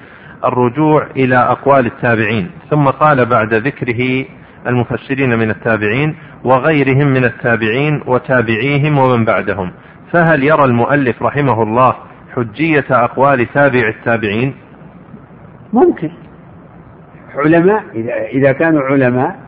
الرجوع 0.44 1.06
إلى 1.16 1.36
أقوال 1.36 1.86
التابعين 1.86 2.50
ثم 2.70 2.84
قال 2.84 3.26
بعد 3.26 3.54
ذكره 3.54 4.24
المفسرين 4.66 5.38
من 5.38 5.50
التابعين 5.50 6.16
وغيرهم 6.44 7.06
من 7.06 7.24
التابعين 7.24 8.02
وتابعيهم 8.06 8.98
ومن 8.98 9.24
بعدهم. 9.24 9.72
فهل 10.12 10.44
يرى 10.44 10.64
المؤلف 10.64 11.22
رحمه 11.22 11.62
الله 11.62 11.94
حجية 12.34 12.84
أقوال 12.90 13.46
تابع 13.54 13.88
التابعين؟ 13.88 14.54
ممكن. 15.72 16.10
علماء 17.34 17.84
إذا, 18.32 18.52
كانوا 18.52 18.82
علماء 18.82 19.40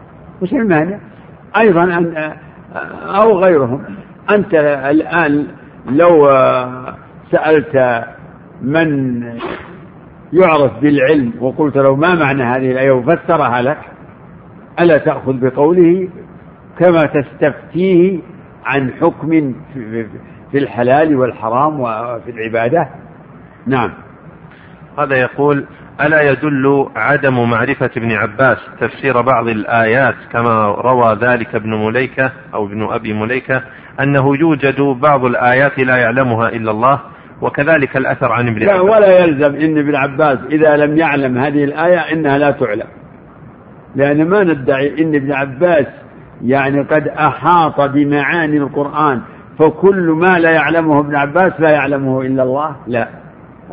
وش 0.42 0.52
المانع 0.52 0.98
أيضا 1.56 1.84
أن 1.84 2.34
أو 3.14 3.38
غيرهم. 3.38 3.82
أنت 4.30 4.54
الآن 4.90 5.46
لو 5.90 6.26
سألت 7.30 8.04
من 8.62 9.22
يعرف 10.32 10.78
بالعلم 10.80 11.32
وقلت 11.40 11.76
له 11.76 11.96
ما 11.96 12.14
معنى 12.14 12.42
هذه 12.42 12.70
الآية 12.70 12.90
وفسرها 12.90 13.62
لك. 13.62 13.78
ألا 14.80 14.98
تأخذ 14.98 15.32
بقوله 15.32 16.08
كما 16.78 17.02
تستفتيه 17.02 18.18
عن 18.64 18.92
حكم 19.00 19.54
في 20.52 20.58
الحلال 20.58 21.16
والحرام 21.16 21.80
وفي 21.80 22.30
العبادة؟ 22.30 22.88
نعم. 23.66 23.92
هذا 24.98 25.16
يقول 25.16 25.66
ألا 26.00 26.30
يدل 26.30 26.88
عدم 26.96 27.50
معرفة 27.50 27.90
ابن 27.96 28.12
عباس 28.12 28.58
تفسير 28.80 29.20
بعض 29.20 29.48
الآيات 29.48 30.14
كما 30.32 30.66
روى 30.66 31.14
ذلك 31.14 31.54
ابن 31.54 31.86
مليكة 31.86 32.32
أو 32.54 32.66
ابن 32.66 32.92
أبي 32.92 33.12
مليكة 33.12 33.62
أنه 34.00 34.36
يوجد 34.36 34.80
بعض 34.80 35.24
الآيات 35.24 35.78
لا 35.78 35.96
يعلمها 35.96 36.48
إلا 36.48 36.70
الله 36.70 37.00
وكذلك 37.42 37.96
الأثر 37.96 38.32
عن 38.32 38.48
ابن 38.48 38.58
لا 38.58 38.72
عباس. 38.72 38.90
ولا 38.90 39.18
يلزم 39.18 39.54
إن 39.54 39.78
ابن 39.78 39.94
عباس 39.94 40.38
إذا 40.50 40.76
لم 40.76 40.96
يعلم 40.96 41.38
هذه 41.38 41.64
الآية 41.64 41.98
إنها 42.12 42.38
لا 42.38 42.50
تعلم. 42.50 42.86
لأن 43.96 44.28
ما 44.28 44.44
ندعي 44.44 45.02
إن 45.02 45.14
ابن 45.14 45.32
عباس 45.32 45.86
يعني 46.44 46.80
قد 46.80 47.08
أحاط 47.08 47.80
بمعاني 47.80 48.56
القرآن 48.56 49.22
فكل 49.58 50.10
ما 50.10 50.38
لا 50.38 50.50
يعلمه 50.50 51.00
ابن 51.00 51.16
عباس 51.16 51.52
لا 51.58 51.70
يعلمه 51.70 52.20
إلا 52.20 52.42
الله؟ 52.42 52.76
لا. 52.86 53.08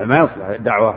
ما 0.06 0.18
يصلح 0.18 0.48
الدعوة. 0.56 0.96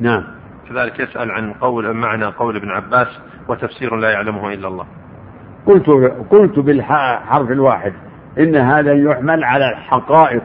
نعم. 0.00 0.24
كذلك 0.68 1.00
يسأل 1.00 1.30
عن 1.30 1.52
قول 1.52 1.92
معنى 1.94 2.24
قول 2.24 2.56
ابن 2.56 2.70
عباس 2.70 3.08
وتفسير 3.48 3.96
لا 3.96 4.10
يعلمه 4.10 4.52
إلا 4.52 4.68
الله. 4.68 4.86
قلت 5.66 5.90
قلت 6.30 6.58
بالحرف 6.58 7.50
الواحد 7.50 7.92
إن 8.38 8.56
هذا 8.56 8.92
يحمل 8.92 9.44
على 9.44 9.68
الحقائق. 9.68 10.42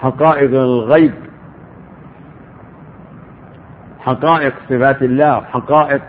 حقائق 0.00 0.50
الغيب 0.50 1.14
حقائق 4.00 4.54
صفات 4.68 5.02
الله 5.02 5.40
حقائق 5.40 6.02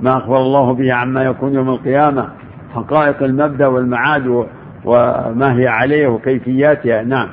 ما 0.00 0.16
أخبر 0.16 0.36
الله 0.36 0.74
به 0.74 0.92
عما 0.92 1.24
يكون 1.24 1.54
يوم 1.54 1.68
القيامة 1.68 2.28
حقائق 2.74 3.22
المبدأ 3.22 3.66
والمعاد 3.66 4.46
وما 4.84 5.58
هي 5.58 5.68
عليه 5.68 6.06
وكيفياتها. 6.06 7.02
نعم. 7.02 7.28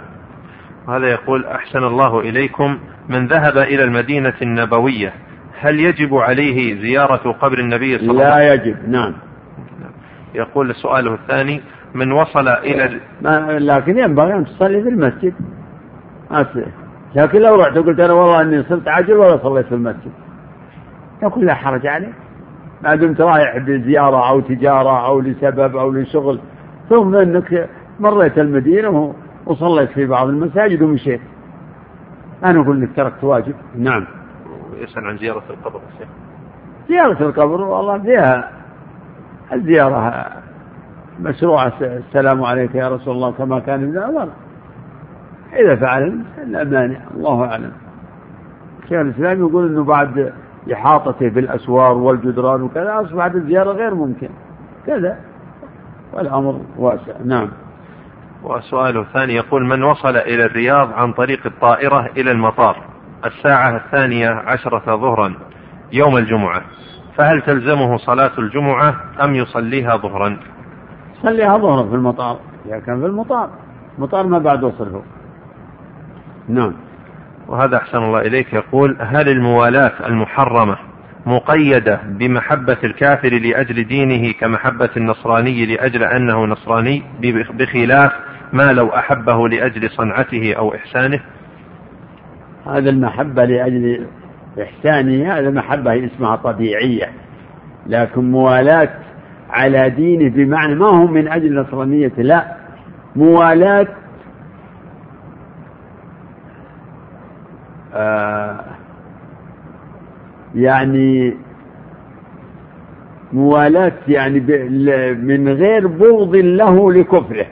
هذا 0.89 1.07
يقول 1.07 1.45
أحسن 1.45 1.83
الله 1.83 2.19
إليكم 2.19 2.79
من 3.09 3.27
ذهب 3.27 3.57
إلى 3.57 3.83
المدينة 3.83 4.33
النبوية. 4.41 5.13
هل 5.59 5.79
يجب 5.79 6.15
عليه 6.15 6.81
زيارة 6.81 7.31
قبر 7.31 7.59
النبي 7.59 7.97
صلى 7.97 8.11
الله 8.11 8.25
عليه 8.25 8.33
وسلم؟ 8.33 8.47
لا 8.47 8.53
يجب. 8.53 8.89
نعم. 8.89 9.13
يقول 10.35 10.75
سؤاله 10.75 11.13
الثاني 11.13 11.61
من 11.93 12.11
وصل 12.11 12.47
إلى 12.47 12.99
لكن 13.59 13.97
ينبغي 13.97 14.33
أن 14.33 14.45
تصلي 14.45 14.81
في 14.81 14.89
المسجد. 14.89 15.33
لكن 17.15 17.39
لو 17.39 17.55
رحت 17.55 17.77
وقلت 17.77 17.99
أنا 17.99 18.13
والله 18.13 18.41
أني 18.41 18.63
صرت 18.63 18.87
عجل 18.87 19.13
ولا 19.13 19.37
صليت 19.37 19.65
في 19.65 19.75
المسجد. 19.75 20.11
يقول 21.23 21.45
لا 21.45 21.53
حرج 21.53 21.87
عليه. 21.87 22.13
ما 22.83 22.95
دمت 22.95 23.21
رايح 23.21 23.57
بزيارة 23.57 24.29
أو 24.29 24.39
تجارة 24.39 25.05
أو 25.05 25.19
لسبب 25.19 25.75
أو 25.75 25.91
لشغل. 25.91 26.39
ثم 26.89 27.15
أنك 27.15 27.69
مريت 27.99 28.39
المدينة 28.39 29.13
وصليت 29.45 29.89
في 29.89 30.05
بعض 30.05 30.27
المساجد 30.27 30.81
ومشيت. 30.81 31.21
أنا 32.43 32.61
أقول 32.61 32.81
لك 32.81 32.89
تركت 32.95 33.23
واجب. 33.23 33.55
نعم. 33.75 34.05
يسأل 34.77 35.07
عن 35.07 35.17
زيارة 35.17 35.43
القبر 35.49 35.79
الشيخ 35.93 36.07
زيارة 36.89 37.23
القبر 37.23 37.61
والله 37.61 37.99
فيها 37.99 38.51
الزيارة 39.53 40.25
مشروعة 41.19 41.73
السلام 41.81 42.43
عليك 42.43 42.75
يا 42.75 42.89
رسول 42.89 43.15
الله 43.15 43.31
كما 43.31 43.59
كان 43.59 43.83
ابن 43.83 43.97
عمر 43.97 44.29
إذا 45.55 45.75
فعل 45.75 46.23
لا 46.45 46.63
مانع 46.63 46.99
الله 47.17 47.45
أعلم. 47.45 47.71
شيخ 48.89 48.99
الإسلام 48.99 49.39
يقول 49.39 49.67
أنه 49.67 49.83
بعد 49.83 50.33
إحاطته 50.73 51.29
بالأسوار 51.29 51.97
والجدران 51.97 52.61
وكذا 52.61 53.01
أصبحت 53.01 53.35
الزيارة 53.35 53.71
غير 53.71 53.95
ممكن. 53.95 54.29
كذا. 54.87 55.19
والأمر 56.13 56.61
واسع. 56.77 57.13
نعم. 57.25 57.49
وسؤاله 58.43 59.01
الثاني 59.01 59.33
يقول 59.33 59.65
من 59.65 59.83
وصل 59.83 60.17
إلى 60.17 60.45
الرياض 60.45 60.93
عن 60.93 61.13
طريق 61.13 61.45
الطائرة 61.45 62.09
إلى 62.17 62.31
المطار 62.31 62.83
الساعة 63.25 63.75
الثانية 63.75 64.29
عشرة 64.29 64.95
ظهرا 64.95 65.33
يوم 65.91 66.17
الجمعة 66.17 66.61
فهل 67.17 67.41
تلزمه 67.41 67.97
صلاة 67.97 68.31
الجمعة 68.37 68.95
أم 69.23 69.35
يصليها 69.35 69.97
ظهرا؟ 69.97 70.37
صليها 71.21 71.57
ظهرا 71.57 71.89
في 71.89 71.95
المطار 71.95 72.39
إذا 72.65 72.79
كان 72.79 72.99
في 72.99 73.05
المطار. 73.05 73.49
المطار 73.97 74.27
ما 74.27 74.39
بعد 74.39 74.63
وصله. 74.63 75.01
نعم. 76.47 76.73
وهذا 77.47 77.77
أحسن 77.77 77.97
الله 77.97 78.21
إليك. 78.21 78.53
يقول 78.53 78.97
هل 78.99 79.29
الموالاة 79.29 80.07
المحرمة 80.07 80.77
مقيدة 81.25 81.99
بمحبة 82.05 82.77
الكافر 82.83 83.29
لأجل 83.29 83.83
دينه 83.83 84.33
كمحبة 84.33 84.89
النصراني 84.97 85.65
لأجل 85.65 86.03
أنه 86.03 86.45
نصراني 86.45 87.03
بخلاف 87.53 88.11
ما 88.53 88.73
لو 88.73 88.87
أحبه 88.87 89.49
لأجل 89.49 89.89
صنعته 89.89 90.53
أو 90.53 90.75
إحسانه؟ 90.75 91.19
هذا 92.67 92.89
المحبة 92.89 93.45
لأجل 93.45 94.07
إحسانه 94.61 95.33
هذا 95.33 95.49
محبة 95.49 96.05
اسمها 96.05 96.35
طبيعية. 96.35 97.09
لكن 97.87 98.31
موالاة 98.31 98.89
على 99.49 99.89
دينه 99.89 100.29
بمعنى 100.29 100.75
ما 100.75 100.85
هو 100.85 101.07
من 101.07 101.27
أجل 101.27 101.59
نصرانيته؟ 101.59 102.21
لا. 102.21 102.55
موالاة 103.15 103.81
آه 103.81 103.87
يعني 110.55 111.37
موالاة 113.33 113.91
يعني 114.07 114.39
من 115.13 115.49
غير 115.49 115.87
بغض 115.87 116.35
له 116.35 116.91
لكفره. 116.91 117.45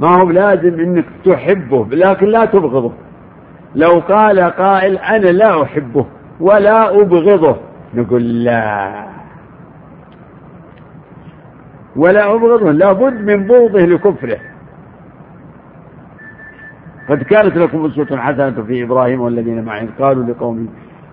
ما 0.00 0.08
هو 0.08 0.30
لازم 0.30 0.80
إنك 0.80 1.04
تحبه 1.24 1.86
لكن 1.90 2.26
لا 2.26 2.44
تبغضه. 2.44 2.92
لو 3.74 3.98
قال 3.98 4.40
قائل 4.40 4.98
أنا 4.98 5.28
لا 5.28 5.62
أحبه 5.62 6.06
ولا 6.40 7.00
أبغضه 7.02 7.56
نقول 7.94 8.44
لا. 8.44 9.04
ولا 11.96 12.34
أبغضه 12.34 12.72
لابد 12.72 13.20
من 13.20 13.46
بغضه 13.46 13.80
لكفره. 13.80 14.38
قد 17.10 17.22
كانت 17.22 17.56
لكم 17.56 17.86
أسوة 17.86 18.16
حسنة 18.16 18.62
في 18.62 18.82
إبراهيم 18.82 19.20
والذين 19.20 19.64
معه 19.64 19.88
قالوا 20.00 20.24
لقومهم 20.24 20.68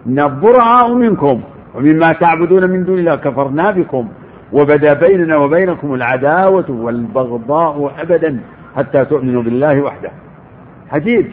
إنا 0.08 0.28
براء 0.28 0.94
منكم 0.94 1.42
ومما 1.76 2.14
تعبدون 2.14 2.70
من 2.70 2.84
دون 2.84 3.00
الله 3.00 3.16
كفرنا 3.16 3.72
بكم 3.72 4.08
وبدا 4.54 4.94
بيننا 4.94 5.38
وبينكم 5.38 5.94
العداوة 5.94 6.66
والبغضاء 6.72 7.94
أبدا 8.00 8.40
حتى 8.76 9.06
تؤمنوا 9.06 9.44
بالله 9.44 9.82
وحده. 9.82 10.12
حديث. 10.90 11.26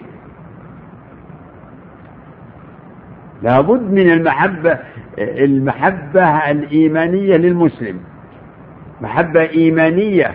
لابد 3.42 3.92
من 3.92 4.10
المحبة 4.12 4.78
المحبة 5.18 6.50
الإيمانية 6.50 7.36
للمسلم. 7.36 8.00
محبة 9.00 9.40
إيمانية 9.40 10.32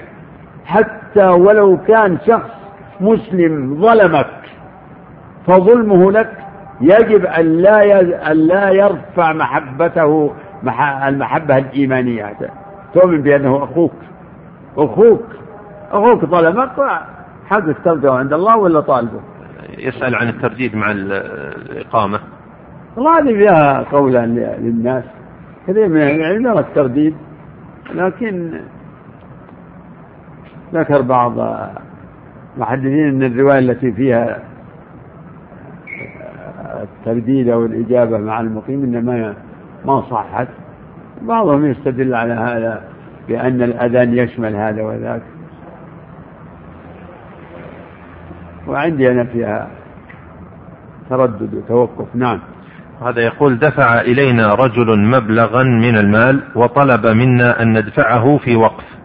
حتى 0.65 1.25
ولو 1.27 1.77
كان 1.87 2.17
شخص 2.27 2.58
مسلم 2.99 3.81
ظلمك 3.81 4.39
فظلمه 5.47 6.11
لك 6.11 6.37
يجب 6.81 7.25
أن 7.25 7.45
لا 7.45 8.01
أن 8.31 8.37
لا 8.37 8.69
يرفع 8.69 9.33
محبته 9.33 10.33
المحبة 11.07 11.57
الإيمانية. 11.57 12.35
تؤمن 12.93 13.21
بأنه 13.21 13.63
أخوك 13.63 13.93
أخوك 14.77 15.25
أخوك 15.91 16.25
ظلمك 16.25 16.71
حقك 17.49 17.75
ترجعه 17.85 18.17
عند 18.17 18.33
الله 18.33 18.57
ولا 18.57 18.79
طالبه؟ 18.79 19.19
يسأل 19.77 20.15
عن 20.15 20.29
الترديد 20.29 20.75
مع 20.75 20.91
الإقامة. 20.91 22.19
والله 22.95 23.19
هذه 23.19 23.33
فيها 23.33 23.83
قولا 23.91 24.25
للناس. 24.59 25.03
كثير 25.67 25.87
من 25.87 26.01
العلم 26.01 26.47
يرى 26.47 26.59
الترديد 26.59 27.15
لكن 27.95 28.61
ذكر 30.73 31.01
بعض 31.01 31.33
المحدثين 32.59 33.07
أن 33.07 33.23
الرواية 33.23 33.59
التي 33.59 33.91
فيها 33.91 34.39
الترديد 36.83 37.49
أو 37.49 37.65
الإجابة 37.65 38.17
مع 38.17 38.39
المقيم 38.39 38.83
إنما 38.83 39.33
ما 39.85 40.01
صحت. 40.01 40.47
بعضهم 41.21 41.65
يستدل 41.65 42.15
على 42.15 42.33
هذا 42.33 42.83
بأن 43.27 43.61
الأذان 43.61 44.17
يشمل 44.17 44.55
هذا 44.55 44.83
وذاك. 44.83 45.21
وعندي 48.67 49.11
أنا 49.11 49.23
فيها 49.23 49.67
تردد 51.09 51.53
وتوقف. 51.53 52.15
نعم. 52.15 52.39
هذا 53.01 53.21
يقول 53.21 53.59
دفع 53.59 54.01
إلينا 54.01 54.53
رجل 54.53 54.99
مبلغا 54.99 55.63
من 55.63 55.97
المال 55.97 56.43
وطلب 56.55 57.07
منا 57.07 57.61
أن 57.61 57.77
ندفعه 57.77 58.37
في 58.37 58.55
وقف. 58.55 58.98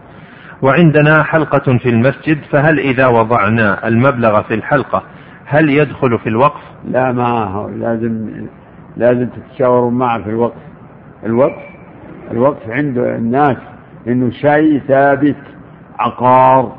وعندنا 0.64 1.22
حلقة 1.22 1.78
في 1.78 1.88
المسجد 1.88 2.38
فهل 2.50 2.78
إذا 2.78 3.06
وضعنا 3.06 3.88
المبلغ 3.88 4.42
في 4.42 4.54
الحلقة 4.54 5.02
هل 5.46 5.70
يدخل 5.70 6.18
في 6.18 6.28
الوقف؟ 6.28 6.60
لا 6.84 7.12
ما 7.12 7.44
هو 7.44 7.68
لازم 7.68 8.46
لازم 8.96 9.26
تتشاوروا 9.26 9.90
معه 9.90 10.22
في 10.22 10.30
الوقف 10.30 10.62
الوقف 11.26 11.62
الوقف 12.30 12.70
عند 12.70 12.98
الناس 12.98 13.56
إنه 14.08 14.30
شيء 14.30 14.80
ثابت 14.88 15.36
عقار 15.98 16.72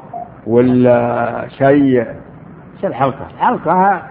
ولا 0.48 1.48
شيء 1.58 2.00
إيش 2.00 2.86
الحلقة؟ 2.86 3.28
الحلقة 3.34 4.04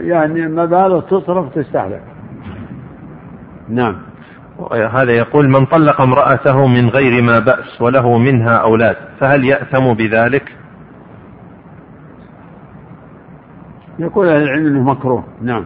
يعني 0.00 0.48
مبالغ 0.48 1.00
تصرف 1.00 1.54
تستهلك 1.54 2.02
نعم 3.68 4.11
هذا 4.70 5.12
يقول 5.12 5.48
من 5.48 5.66
طلق 5.66 6.00
امرأته 6.00 6.66
من 6.66 6.88
غير 6.88 7.22
ما 7.22 7.38
بأس 7.38 7.80
وله 7.82 8.18
منها 8.18 8.56
أولاد 8.56 8.96
فهل 9.20 9.44
يأثم 9.44 9.92
بذلك؟ 9.92 10.56
يقول 13.98 14.28
أهل 14.28 14.42
العلم 14.42 14.66
أنه 14.66 14.82
مكروه. 14.82 15.24
نعم. 15.42 15.64